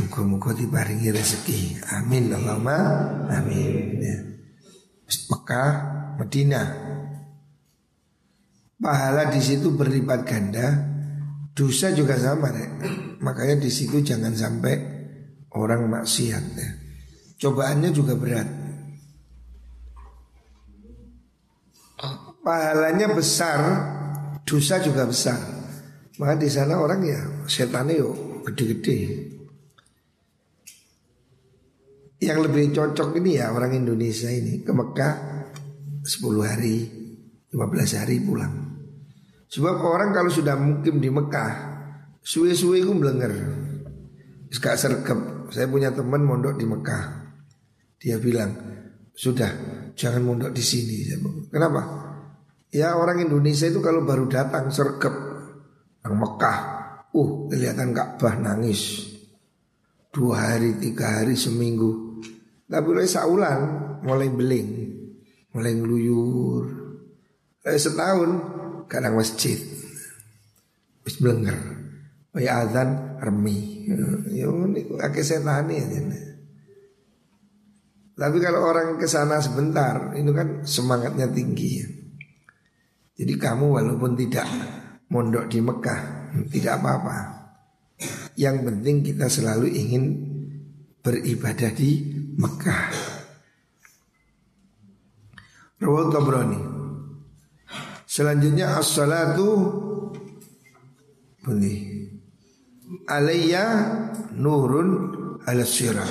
Muka-muka 0.00 0.56
dibaringi 0.56 1.12
rezeki 1.12 1.84
Amin 1.92 2.32
Allahumma 2.32 2.80
Amin 3.28 4.00
ya. 4.00 4.36
Mekah, 5.06 5.70
Medina. 6.18 6.62
Pahala 8.76 9.30
di 9.30 9.40
situ 9.40 9.72
berlipat 9.72 10.26
ganda, 10.26 10.95
dosa 11.56 11.88
juga 11.96 12.20
sama 12.20 12.52
deh. 12.52 12.68
Makanya 13.24 13.56
di 13.56 13.72
situ 13.72 14.04
jangan 14.04 14.36
sampai 14.36 14.76
orang 15.56 15.88
maksiat 15.88 16.44
ya. 16.52 16.70
Cobaannya 17.40 17.90
juga 17.96 18.12
berat. 18.12 18.48
Pahalanya 22.46 23.10
besar, 23.10 23.58
dosa 24.46 24.78
juga 24.78 25.08
besar. 25.08 25.40
Maka 26.20 26.38
di 26.38 26.46
sana 26.46 26.78
orang 26.78 27.00
ya 27.02 27.20
setannya 27.48 27.98
yo 27.98 28.12
gede-gede. 28.46 28.98
Yang 32.22 32.38
lebih 32.48 32.64
cocok 32.72 33.18
ini 33.18 33.42
ya 33.42 33.50
orang 33.50 33.76
Indonesia 33.76 34.30
ini 34.30 34.62
ke 34.62 34.72
Mekah 34.72 35.14
10 36.06 36.22
hari, 36.46 36.76
15 37.50 37.98
hari 37.98 38.16
pulang. 38.22 38.65
Sebab 39.46 39.76
orang 39.82 40.10
kalau 40.10 40.30
sudah 40.30 40.58
mukim 40.58 40.98
di 40.98 41.10
Mekah, 41.10 41.52
suwe-suwe 42.22 42.82
itu 42.82 42.92
melenger. 42.92 43.32
Gak 44.56 44.80
sergap. 44.80 45.50
Saya 45.52 45.70
punya 45.70 45.92
teman 45.92 46.24
mondok 46.24 46.58
di 46.58 46.66
Mekah. 46.66 47.04
Dia 48.00 48.18
bilang, 48.18 48.50
sudah 49.14 49.48
jangan 49.94 50.22
mondok 50.24 50.50
di 50.50 50.62
sini. 50.64 51.06
Kenapa? 51.52 51.82
Ya 52.74 52.98
orang 52.98 53.22
Indonesia 53.22 53.70
itu 53.70 53.78
kalau 53.78 54.02
baru 54.02 54.26
datang 54.26 54.68
sergap 54.74 55.14
Yang 56.02 56.14
Mekah, 56.22 56.58
uh 57.10 57.30
kelihatan 57.50 57.90
Ka'bah 57.90 58.38
nangis. 58.38 59.10
Dua 60.14 60.54
hari, 60.54 60.78
tiga 60.78 61.20
hari, 61.20 61.34
seminggu 61.34 62.06
tapi 62.66 62.86
mulai 62.90 63.06
saulan 63.06 63.60
mulai 64.02 64.26
beling, 64.26 64.70
mulai 65.54 65.72
ngeluyur. 65.78 66.64
Eh, 67.62 67.78
setahun 67.78 68.30
kadang 68.86 69.18
masjid. 69.18 69.58
Wis 71.06 71.18
blenger. 71.22 71.58
Ya 72.36 72.66
azan 72.66 73.16
remi. 73.22 73.88
Ya 74.32 74.50
niku 74.50 74.98
akeh 75.00 75.24
setan 75.24 75.70
ya. 75.72 75.84
Tapi 78.16 78.40
kalau 78.40 78.64
orang 78.64 78.96
ke 78.96 79.04
sana 79.04 79.44
sebentar, 79.44 80.16
itu 80.16 80.32
kan 80.32 80.64
semangatnya 80.64 81.28
tinggi 81.28 81.84
ya. 81.84 81.88
Jadi 83.16 83.36
kamu 83.36 83.76
walaupun 83.76 84.16
tidak 84.16 84.48
mondok 85.12 85.52
di 85.52 85.60
Mekah, 85.60 86.00
tidak 86.48 86.80
apa-apa. 86.80 87.18
Yang 88.36 88.56
penting 88.68 88.96
kita 89.04 89.28
selalu 89.28 89.68
ingin 89.68 90.04
beribadah 91.00 91.72
di 91.76 92.04
Mekah. 92.36 92.84
Rawal 95.80 96.08
Tabrani. 96.12 96.75
Selanjutnya 98.16 98.80
as-salatu 98.80 99.60
bunyi 101.44 102.08
alayya 103.04 103.64
nurun 104.32 104.88
ala 105.44 105.60
sirat. 105.68 106.08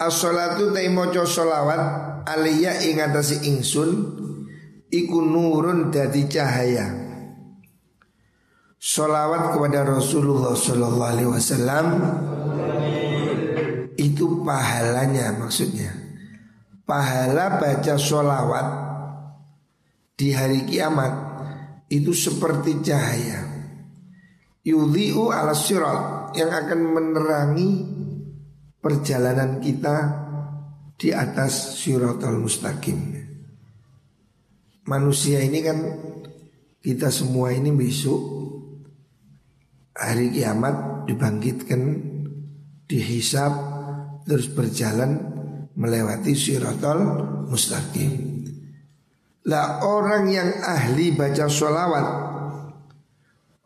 As-salatu 0.00 0.72
ta 0.72 0.80
maca 0.88 1.28
selawat 1.28 1.82
alayya 2.24 2.88
ing 2.88 3.04
atase 3.04 3.44
ingsun 3.52 4.16
iku 4.88 5.20
nurun 5.20 5.92
dadi 5.92 6.24
cahaya. 6.24 6.88
Salawat 8.80 9.52
kepada 9.52 9.84
Rasulullah 9.84 10.56
sallallahu 10.56 11.04
alaihi 11.04 11.28
wasallam 11.28 11.86
itu 14.00 14.40
pahalanya 14.40 15.36
maksudnya 15.36 15.92
pahala 16.88 17.60
baca 17.60 18.00
sholawat 18.00 18.89
di 20.20 20.36
hari 20.36 20.68
kiamat 20.68 21.12
itu 21.88 22.12
seperti 22.12 22.84
cahaya 22.84 23.40
yudhi'u 24.60 25.32
ala 25.32 25.56
sirat 25.56 26.36
yang 26.36 26.52
akan 26.52 26.80
menerangi 26.92 27.70
perjalanan 28.84 29.64
kita 29.64 29.96
di 31.00 31.16
atas 31.16 31.80
siratal 31.80 32.36
mustaqim. 32.36 33.16
Manusia 34.84 35.40
ini 35.40 35.58
kan 35.64 35.78
kita 36.84 37.08
semua 37.08 37.56
ini 37.56 37.72
besok 37.72 38.20
hari 39.96 40.36
kiamat 40.36 41.08
dibangkitkan 41.08 41.80
dihisap 42.84 43.52
terus 44.28 44.52
berjalan 44.52 45.16
melewati 45.72 46.36
siratal 46.36 47.00
mustaqim. 47.48 48.29
Lah 49.48 49.80
orang 49.80 50.28
yang 50.28 50.50
ahli 50.60 51.16
baca 51.16 51.48
sholawat 51.48 52.06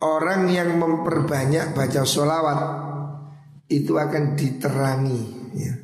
Orang 0.04 0.46
yang 0.46 0.78
memperbanyak 0.78 1.74
baca 1.74 2.06
sholawat 2.06 2.60
Itu 3.66 3.98
akan 3.98 4.38
diterangi 4.38 5.22
ya. 5.58 5.74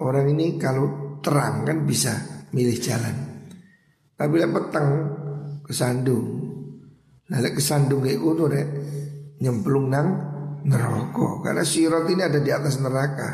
Orang 0.00 0.32
ini 0.32 0.56
kalau 0.56 1.18
terang 1.22 1.62
kan 1.62 1.86
bisa 1.86 2.10
milih 2.50 2.78
jalan. 2.82 3.16
Tapi 4.18 4.34
lah 4.38 4.50
petang 4.50 4.88
kesandung. 5.62 6.26
Nah 7.30 7.38
kesandung 7.54 8.02
kayak 8.02 8.18
kuno 8.18 8.44
deh 8.50 8.66
Nyemplung 9.42 9.86
nang 9.90 10.08
neraka. 10.66 11.42
Karena 11.42 11.62
sirat 11.66 12.06
ini 12.10 12.22
ada 12.22 12.38
di 12.38 12.50
atas 12.50 12.78
neraka. 12.78 13.30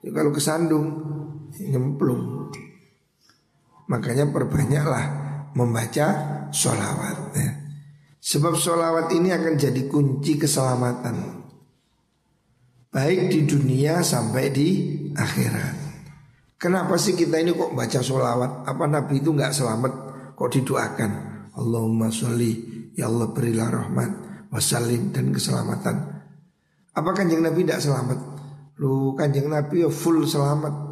Jadi 0.00 0.12
Kalau 0.12 0.30
kesandung 0.32 0.86
nyemplung 1.56 2.52
Makanya 3.88 4.28
perbanyaklah 4.28 5.04
membaca 5.56 6.06
sholawat 6.52 7.18
ya. 7.34 7.50
Sebab 8.20 8.54
sholawat 8.54 9.08
ini 9.16 9.32
akan 9.32 9.54
jadi 9.56 9.88
kunci 9.88 10.36
keselamatan. 10.36 11.44
Baik 12.92 13.32
di 13.32 13.40
dunia 13.48 14.04
sampai 14.04 14.44
di 14.52 14.68
akhirat. 15.16 15.76
Kenapa 16.58 16.98
sih 16.98 17.14
kita 17.14 17.40
ini 17.40 17.54
kok 17.54 17.72
baca 17.72 18.00
sholawat? 18.02 18.66
Apa 18.68 18.84
Nabi 18.84 19.22
itu 19.22 19.32
nggak 19.32 19.54
selamat? 19.54 19.92
Kok 20.34 20.50
didoakan? 20.52 21.12
Allahumma 21.58 22.12
sholli 22.12 22.78
Ya 22.98 23.06
Allah 23.06 23.30
berilah 23.30 23.70
rahmat 23.70 24.10
Wasalim 24.48 25.12
dan 25.12 25.28
keselamatan. 25.28 26.24
Apa 26.96 27.10
kanjeng 27.12 27.44
Nabi 27.44 27.68
tidak 27.68 27.84
selamat? 27.84 28.18
Lu 28.80 29.12
kanjeng 29.12 29.52
Nabi 29.52 29.84
ya 29.84 29.92
full 29.92 30.24
selamat 30.24 30.87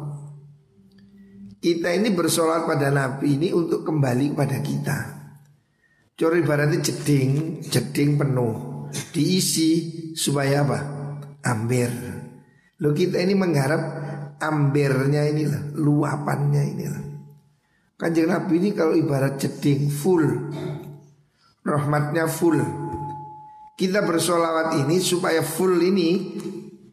kita 1.57 1.89
ini 1.93 2.13
bersolat 2.13 2.69
pada 2.69 2.93
Nabi 2.93 3.37
ini 3.41 3.49
untuk 3.53 3.81
kembali 3.81 4.33
kepada 4.33 4.57
kita. 4.61 4.97
Curi 6.17 6.41
ibaratnya 6.41 6.81
jeding, 6.81 7.61
jeding 7.61 8.17
penuh, 8.17 8.89
diisi 9.13 9.71
supaya 10.17 10.65
apa? 10.65 10.79
Amber. 11.45 11.93
Lo 12.81 12.89
kita 12.93 13.21
ini 13.21 13.37
mengharap 13.37 13.81
ambernya 14.41 15.29
inilah, 15.29 15.77
luapannya 15.77 16.63
inilah. 16.73 17.03
Kanjeng 17.97 18.29
Nabi 18.29 18.53
ini 18.61 18.69
kalau 18.77 18.93
ibarat 18.93 19.41
jeding 19.41 19.89
full, 19.89 20.25
rahmatnya 21.65 22.29
full. 22.29 22.61
Kita 23.77 24.01
bersolawat 24.01 24.81
ini 24.81 24.97
supaya 24.97 25.45
full 25.45 25.77
ini 25.81 26.37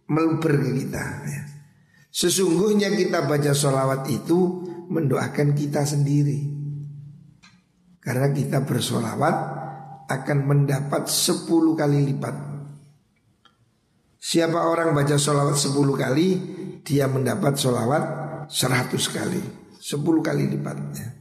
meluber 0.09 0.53
ke 0.61 0.71
kita. 0.85 1.05
Ya. 1.25 1.43
Sesungguhnya 2.15 2.95
kita 2.95 3.27
baca 3.27 3.51
sholawat 3.51 4.07
itu 4.07 4.63
mendoakan 4.87 5.51
kita 5.51 5.83
sendiri. 5.83 6.47
Karena 7.99 8.31
kita 8.31 8.63
bersolawat 8.63 9.37
akan 10.07 10.39
mendapat 10.47 11.11
10 11.11 11.75
kali 11.75 12.15
lipat. 12.15 12.37
Siapa 14.23 14.63
orang 14.63 14.95
baca 14.95 15.19
sholawat 15.19 15.59
10 15.59 15.75
kali 15.99 16.29
Dia 16.85 17.11
mendapat 17.11 17.59
sholawat 17.59 18.05
100 18.47 18.95
kali. 19.11 19.43
10 19.81 19.99
kali 20.23 20.45
lipatnya. 20.55 21.19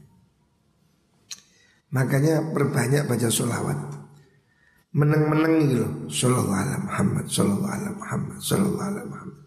Makanya 1.89 2.53
perbanyak 2.53 3.09
baca 3.09 3.27
sholawat. 3.31 3.79
Meneng-meneng 4.93 5.53
gitu 5.65 5.75
loh. 5.81 5.93
Sallallahu 6.05 6.85
Muhammad 6.85 7.25
Sallallahu 7.31 7.97
Muhammad 7.97 8.37
Sallallahu 8.43 9.07
Muhammad 9.09 9.42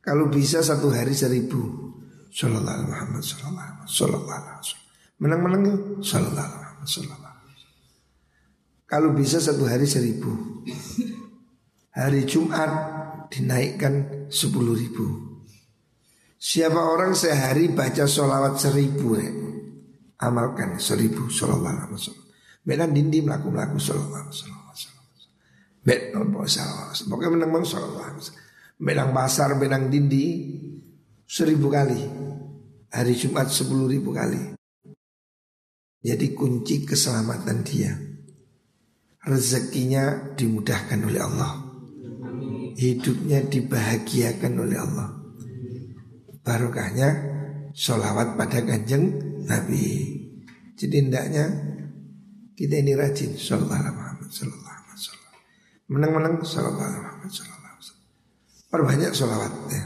kalau 0.00 0.32
bisa 0.32 0.64
satu 0.64 0.88
hari 0.88 1.12
seribu. 1.12 1.92
Sallallahu 2.30 2.62
alaihi 2.62 2.90
Muhammad 2.94 3.22
Sallallahu 3.26 4.30
alaihi 4.30 4.62
Wasallam 4.62 4.86
Menang-menang 5.18 5.64
Sallallahu 5.98 6.46
alaihi 6.46 6.86
Sallallahu 6.86 7.26
alaihi 7.26 7.66
Kalau 8.86 9.10
bisa 9.12 9.42
satu 9.42 9.66
hari 9.66 9.84
seribu. 9.84 10.30
Hari 11.90 12.22
Jumat 12.22 12.70
dinaikkan 13.34 14.26
sepuluh 14.30 14.78
ribu. 14.78 15.06
Siapa 16.40 16.78
orang 16.78 17.12
sehari 17.18 17.68
baca 17.68 18.06
sholawat 18.06 18.56
seribu 18.56 19.18
ya? 19.18 19.28
Amalkan 20.22 20.78
seribu 20.78 21.28
Sallallahu 21.28 21.66
alaihi 21.66 21.98
wasallam. 21.98 22.26
Benan 22.62 22.90
dindi 22.94 23.18
melaku-melaku 23.20 23.76
Sallallahu 23.76 24.22
alaihi 24.22 24.32
wasallam 24.32 24.58
Bet 25.80 26.12
nopo 26.12 26.44
salah. 26.44 26.92
Pokoknya 26.92 27.40
menang-menang 27.40 27.66
Sallallahu 27.66 28.06
alaihi 28.06 28.20
Benang 28.80 29.12
pasar, 29.12 29.60
benang 29.60 29.92
dindi 29.92 30.56
Seribu 31.28 31.68
kali. 31.68 32.00
Hari 32.90 33.14
Jumat 33.14 33.52
sepuluh 33.52 33.86
ribu 33.86 34.10
kali. 34.10 34.56
Jadi 36.00 36.26
kunci 36.32 36.88
keselamatan 36.88 37.60
dia. 37.60 37.92
Rezekinya 39.20 40.32
dimudahkan 40.32 40.96
oleh 41.06 41.20
Allah. 41.20 41.60
Hidupnya 42.74 43.44
dibahagiakan 43.46 44.52
oleh 44.64 44.78
Allah. 44.80 45.08
Barokahnya 46.40 47.08
Sholawat 47.76 48.34
pada 48.34 48.64
kanjeng 48.64 49.12
Nabi. 49.46 50.18
Jadi 50.80 50.96
hendaknya 51.04 51.44
Kita 52.56 52.80
ini 52.80 52.96
rajin 52.96 53.36
Sallallahu 53.36 53.84
alaihi 53.84 54.24
wasallam 54.24 55.32
Menang-menang 55.92 56.40
Sallallahu 56.40 57.28
wasallam 57.28 57.59
Perbanyak 58.70 59.10
sholawat 59.10 59.52
ya. 59.74 59.82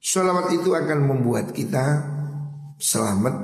Sholawat 0.00 0.48
itu 0.56 0.72
akan 0.72 0.98
membuat 1.04 1.52
kita 1.52 2.08
selamat 2.80 3.34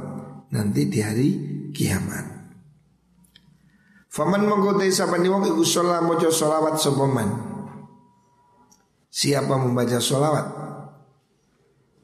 nanti 0.48 0.88
di 0.88 0.98
hari 1.04 1.28
kiamat. 1.76 2.32
Faman 4.08 4.44
mengkotai 4.48 4.92
sapani 4.92 5.28
wong 5.28 5.52
iku 5.52 5.64
sholat 5.64 6.00
mojo 6.00 6.32
sholawat 6.32 6.80
sopaman. 6.80 7.28
Siapa 9.12 9.52
membaca 9.60 10.00
sholawat? 10.00 10.46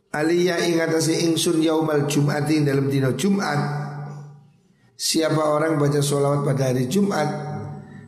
Aliyah 0.09 0.64
ingatasi 0.64 1.29
ingsun 1.29 1.61
yaumal 1.61 2.09
jum'ati 2.09 2.64
dalam 2.64 2.88
dino 2.88 3.12
Jum'at 3.12 3.61
Siapa 4.97 5.53
orang 5.53 5.77
baca 5.77 6.01
sholawat 6.01 6.49
pada 6.49 6.73
hari 6.73 6.88
Jumat 6.88 7.29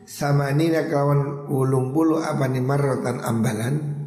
Samanina 0.03 0.89
kawan 0.89 1.45
ulung 1.47 1.93
bulu 1.93 2.19
apa 2.19 2.49
nih 2.49 2.59
marrotan 2.59 3.21
ambalan 3.21 4.00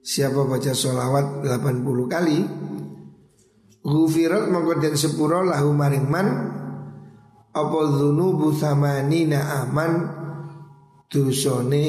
Siapa 0.00 0.48
baca 0.48 0.72
sholawat 0.72 1.44
80 1.44 2.08
kali? 2.08 2.38
Gufirat 3.84 4.48
mengkoden 4.48 4.96
sepuro 4.96 5.44
lahu 5.44 5.76
maring 5.76 6.08
man. 6.08 6.28
Apa 7.52 7.80
dhunubu 7.84 8.56
thamanina 8.56 9.64
aman? 9.64 9.92
Dusone 11.10 11.84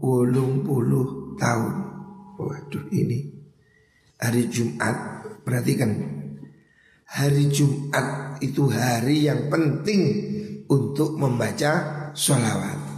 Wolung 0.00 0.64
puluh 0.64 1.36
tahun. 1.36 1.74
Waduh 2.38 2.86
ini 2.94 3.18
Hari 4.22 4.46
Jumat. 4.46 4.96
Perhatikan. 5.42 5.90
Hari 7.10 7.50
Jumat 7.50 8.38
itu 8.38 8.70
hari 8.70 9.26
yang 9.26 9.50
penting 9.50 10.02
Untuk 10.70 11.18
membaca 11.18 11.72
sholawat 12.14 12.89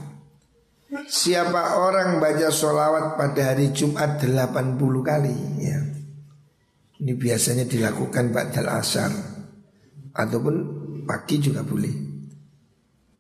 Siapa 0.93 1.81
orang 1.81 2.21
baca 2.21 2.53
sholawat 2.53 3.17
pada 3.17 3.57
hari 3.57 3.73
Jumat 3.73 4.21
80 4.21 4.77
kali 5.01 5.37
ya. 5.65 5.81
Ini 7.01 7.13
biasanya 7.17 7.65
dilakukan 7.65 8.29
Ba'dal 8.29 8.69
Asar. 8.69 9.09
Ataupun 10.13 10.55
pagi 11.09 11.41
juga 11.41 11.65
boleh. 11.65 11.97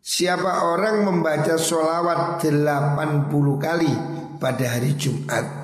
Siapa 0.04 0.68
orang 0.68 1.08
membaca 1.08 1.56
sholawat 1.56 2.44
80 2.44 3.32
kali 3.56 3.92
pada 4.36 4.64
hari 4.76 4.92
Jumat 4.98 5.62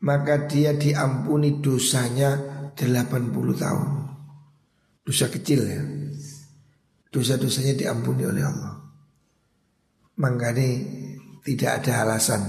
Maka 0.00 0.48
dia 0.48 0.72
diampuni 0.72 1.60
dosanya 1.60 2.40
80 2.72 3.36
tahun. 3.60 3.88
Dosa 5.04 5.28
kecil 5.28 5.60
ya. 5.68 5.84
Dosa-dosanya 7.12 7.76
diampuni 7.76 8.24
oleh 8.24 8.40
Allah. 8.40 8.80
Makanya 10.16 10.68
tidak 11.50 11.82
ada 11.82 12.06
alasan. 12.06 12.46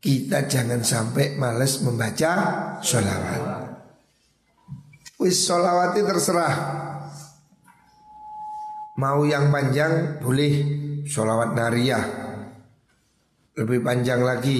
Kita 0.00 0.48
jangan 0.48 0.80
sampai 0.80 1.36
males 1.36 1.84
membaca 1.84 2.32
sholawat. 2.80 3.42
Wis 5.20 5.44
solawati 5.44 6.00
terserah. 6.00 6.54
Mau 8.96 9.28
yang 9.28 9.52
panjang 9.52 10.20
boleh 10.24 10.80
Solawat 11.02 11.58
nariyah. 11.58 12.04
Lebih 13.58 13.82
panjang 13.82 14.22
lagi 14.22 14.58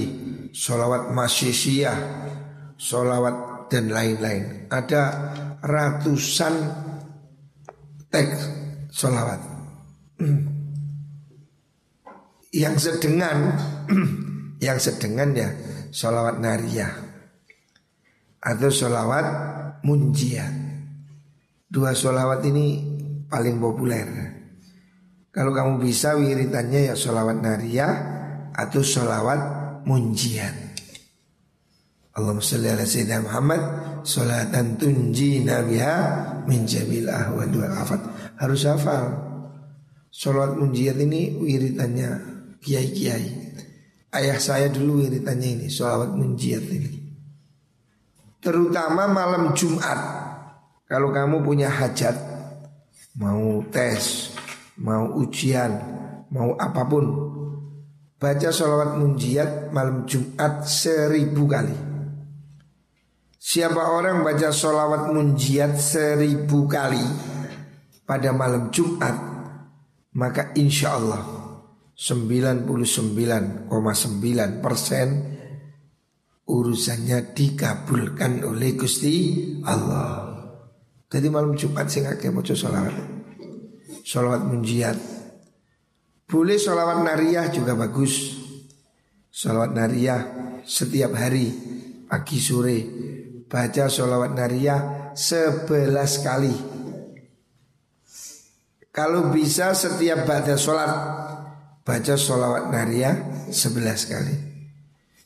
Solawat 0.51 1.15
masyisiyah 1.15 1.99
Solawat 2.77 3.69
dan 3.73 3.89
lain-lain. 3.89 4.69
Ada 4.69 5.03
ratusan 5.65 6.55
teks 8.13 8.41
solawat 8.93 9.41
Yang 12.53 12.77
sedengan 12.87 13.57
Yang 14.67 14.79
sedengan 14.93 15.33
ya 15.33 15.49
Solawat 15.89 16.39
nariyah 16.39 16.93
Atau 18.45 18.69
solawat 18.69 19.27
munjiat 19.83 20.63
Dua 21.73 21.97
solawat 21.97 22.45
ini 22.45 22.93
paling 23.33 23.57
populer. 23.57 24.05
Kalau 25.33 25.57
kamu 25.57 25.81
bisa 25.81 26.13
wiritannya 26.21 26.93
ya 26.93 26.95
sholawat 26.95 27.41
nariyah 27.41 27.93
atau 28.53 28.85
sholawat 28.85 29.41
munjian. 29.89 30.53
Allahumma 32.13 32.45
salli 32.45 32.69
ala 32.69 32.85
Sayyidina 32.85 33.25
Muhammad 33.25 33.63
Salatan 34.05 34.77
tunjina 34.77 35.65
biha 35.65 35.97
min 36.45 36.69
jamil 36.69 37.09
ahwad 37.09 37.57
afat 37.73 38.05
Harus 38.37 38.69
hafal 38.69 39.17
Sholawat 40.13 40.61
munjiat 40.61 41.01
ini 41.01 41.41
wiritannya 41.41 42.32
kiai-kiai 42.63 43.53
Ayah 44.15 44.39
saya 44.39 44.71
dulu 44.71 45.03
wiritannya 45.03 45.59
ini 45.59 45.67
Sholawat 45.67 46.15
munjiat 46.15 46.65
ini 46.71 46.91
Terutama 48.39 49.11
malam 49.11 49.53
Jumat 49.59 49.99
Kalau 50.87 51.11
kamu 51.11 51.43
punya 51.43 51.67
hajat 51.67 52.33
mau 53.17 53.61
tes, 53.69 54.33
mau 54.81 55.13
ujian, 55.21 55.73
mau 56.33 56.57
apa 56.57 56.83
pun, 56.89 57.05
baca 58.17 58.49
sholawat 58.49 58.97
munjiat 58.97 59.69
malam 59.75 60.09
Jumat 60.09 60.65
seribu 60.65 61.45
kali. 61.45 61.77
Siapa 63.43 63.83
orang 63.93 64.23
baca 64.25 64.49
sholawat 64.55 65.13
munjiat 65.13 65.77
seribu 65.77 66.65
kali 66.71 67.03
pada 68.09 68.33
malam 68.33 68.73
Jumat, 68.73 69.17
maka 70.17 70.57
insya 70.57 70.97
Allah 70.97 71.42
99,9 72.03 73.71
persen 74.59 75.39
urusannya 76.51 77.31
dikabulkan 77.31 78.43
oleh 78.43 78.75
Gusti 78.75 79.15
Allah. 79.63 80.35
Jadi 81.07 81.31
malam 81.31 81.55
Jumat 81.55 81.87
sing 81.87 82.11
akeh 82.11 82.35
maca 82.35 82.59
sholawat. 82.59 82.91
Sholawat 84.03 84.43
munjiat. 84.51 84.99
Boleh 86.27 86.59
sholawat 86.59 87.07
nariyah 87.07 87.55
juga 87.55 87.79
bagus. 87.79 88.35
Sholawat 89.31 89.71
nariyah 89.71 90.21
setiap 90.67 91.15
hari 91.15 91.55
pagi 92.11 92.43
sore 92.43 92.79
baca 93.47 93.87
sholawat 93.87 94.35
nariyah 94.35 95.15
sebelas 95.15 96.19
kali. 96.19 96.51
Kalau 98.91 99.31
bisa 99.31 99.71
setiap 99.71 100.27
baca 100.27 100.59
sholat 100.59 100.93
baca 101.83 102.15
sholawat 102.15 102.71
nariyah 102.71 103.47
sebelas 103.51 104.07
kali. 104.07 104.37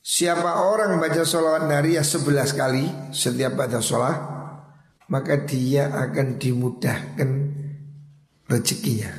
Siapa 0.01 0.65
orang 0.65 0.97
baca 0.97 1.23
sholawat 1.23 1.69
nariyah 1.69 2.05
sebelas 2.05 2.57
kali 2.57 3.13
setiap 3.13 3.59
baca 3.59 3.81
sholat 3.81 4.37
maka 5.07 5.47
dia 5.47 5.91
akan 5.93 6.39
dimudahkan 6.41 7.31
rezekinya. 8.51 9.13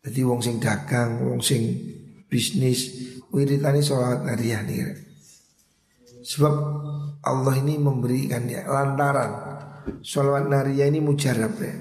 Jadi 0.00 0.20
wong 0.24 0.40
sing 0.40 0.56
dagang, 0.56 1.20
wong 1.28 1.44
sing 1.44 1.76
bisnis, 2.28 3.12
wiritani 3.32 3.84
sholat 3.84 4.24
nariyah 4.24 4.64
nih. 4.64 4.96
Sebab 6.24 6.54
Allah 7.20 7.54
ini 7.60 7.76
memberikan 7.76 8.48
ya 8.48 8.64
lantaran 8.64 9.32
sholat 10.00 10.48
nariyah 10.48 10.88
ini 10.88 11.00
mujarab 11.04 11.52
ya. 11.60 11.74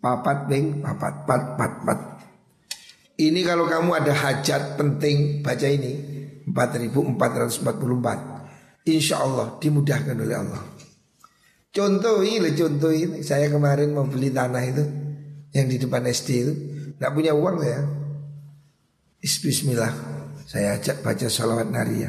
Papat 0.00 0.48
beng, 0.48 0.80
papat, 0.84 1.14
pat, 1.24 1.56
pat, 1.56 1.72
pat. 1.84 2.00
Ini 3.20 3.44
kalau 3.44 3.68
kamu 3.68 4.00
ada 4.00 4.12
hajat 4.12 4.76
penting 4.76 5.40
baca 5.40 5.68
ini. 5.68 5.92
4444 6.48 8.40
Insya 8.88 9.20
Allah 9.20 9.60
dimudahkan 9.60 10.16
oleh 10.16 10.36
Allah. 10.36 10.62
Contoh 11.72 12.22
ini 12.24 12.56
contoh 12.56 12.92
ini. 12.92 13.22
Saya 13.24 13.50
kemarin 13.52 13.94
mau 13.94 14.04
beli 14.08 14.30
tanah 14.32 14.64
itu 14.64 14.84
Yang 15.52 15.66
di 15.68 15.76
depan 15.84 16.06
SD 16.08 16.28
itu. 16.32 16.52
Gak 16.96 17.12
punya 17.12 17.36
uang 17.36 17.60
saya. 17.60 17.84
Bismillah 19.20 19.92
Saya 20.48 20.80
ajak 20.80 21.04
baca 21.04 21.28
salawat 21.28 21.68
naria 21.68 22.08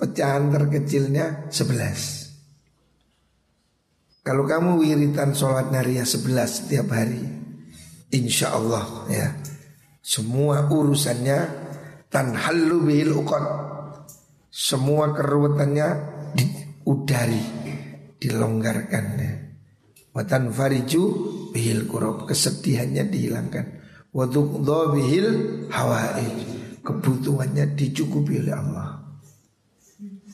Pecahan 0.00 0.48
terkecilnya 0.48 1.52
sebelas. 1.52 2.32
Kalau 4.24 4.48
kamu 4.48 4.80
wiritan 4.80 5.36
sholat 5.36 5.70
naria 5.70 6.02
sebelas 6.02 6.64
setiap 6.64 6.90
hari, 6.90 7.22
insya 8.10 8.56
Allah 8.56 9.06
ya, 9.06 9.28
semua 10.02 10.66
urusannya 10.66 11.65
tanhallu 12.10 12.86
bihil 12.86 13.14
uqad. 13.16 13.44
Semua 14.48 15.12
keruwetannya 15.12 15.88
diudari, 16.32 17.42
dilonggarkan. 18.16 19.06
Watan 20.16 20.48
fariju 20.48 21.02
bihil 21.52 21.84
kurab 21.84 22.24
kesedihannya 22.24 23.04
dihilangkan. 23.12 23.84
Wadukdo 24.16 24.96
bihil 24.96 25.28
hawaij 25.68 26.56
kebutuhannya 26.80 27.76
dicukupi 27.76 28.40
oleh 28.40 28.56
Allah. 28.56 28.88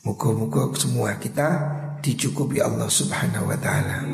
Muka-muka 0.07 0.71
semua 0.79 1.19
kita 1.19 1.47
dicukupi 1.99 2.63
Allah 2.63 2.87
Subhanahu 2.87 3.51
wa 3.51 3.57
taala. 3.59 4.07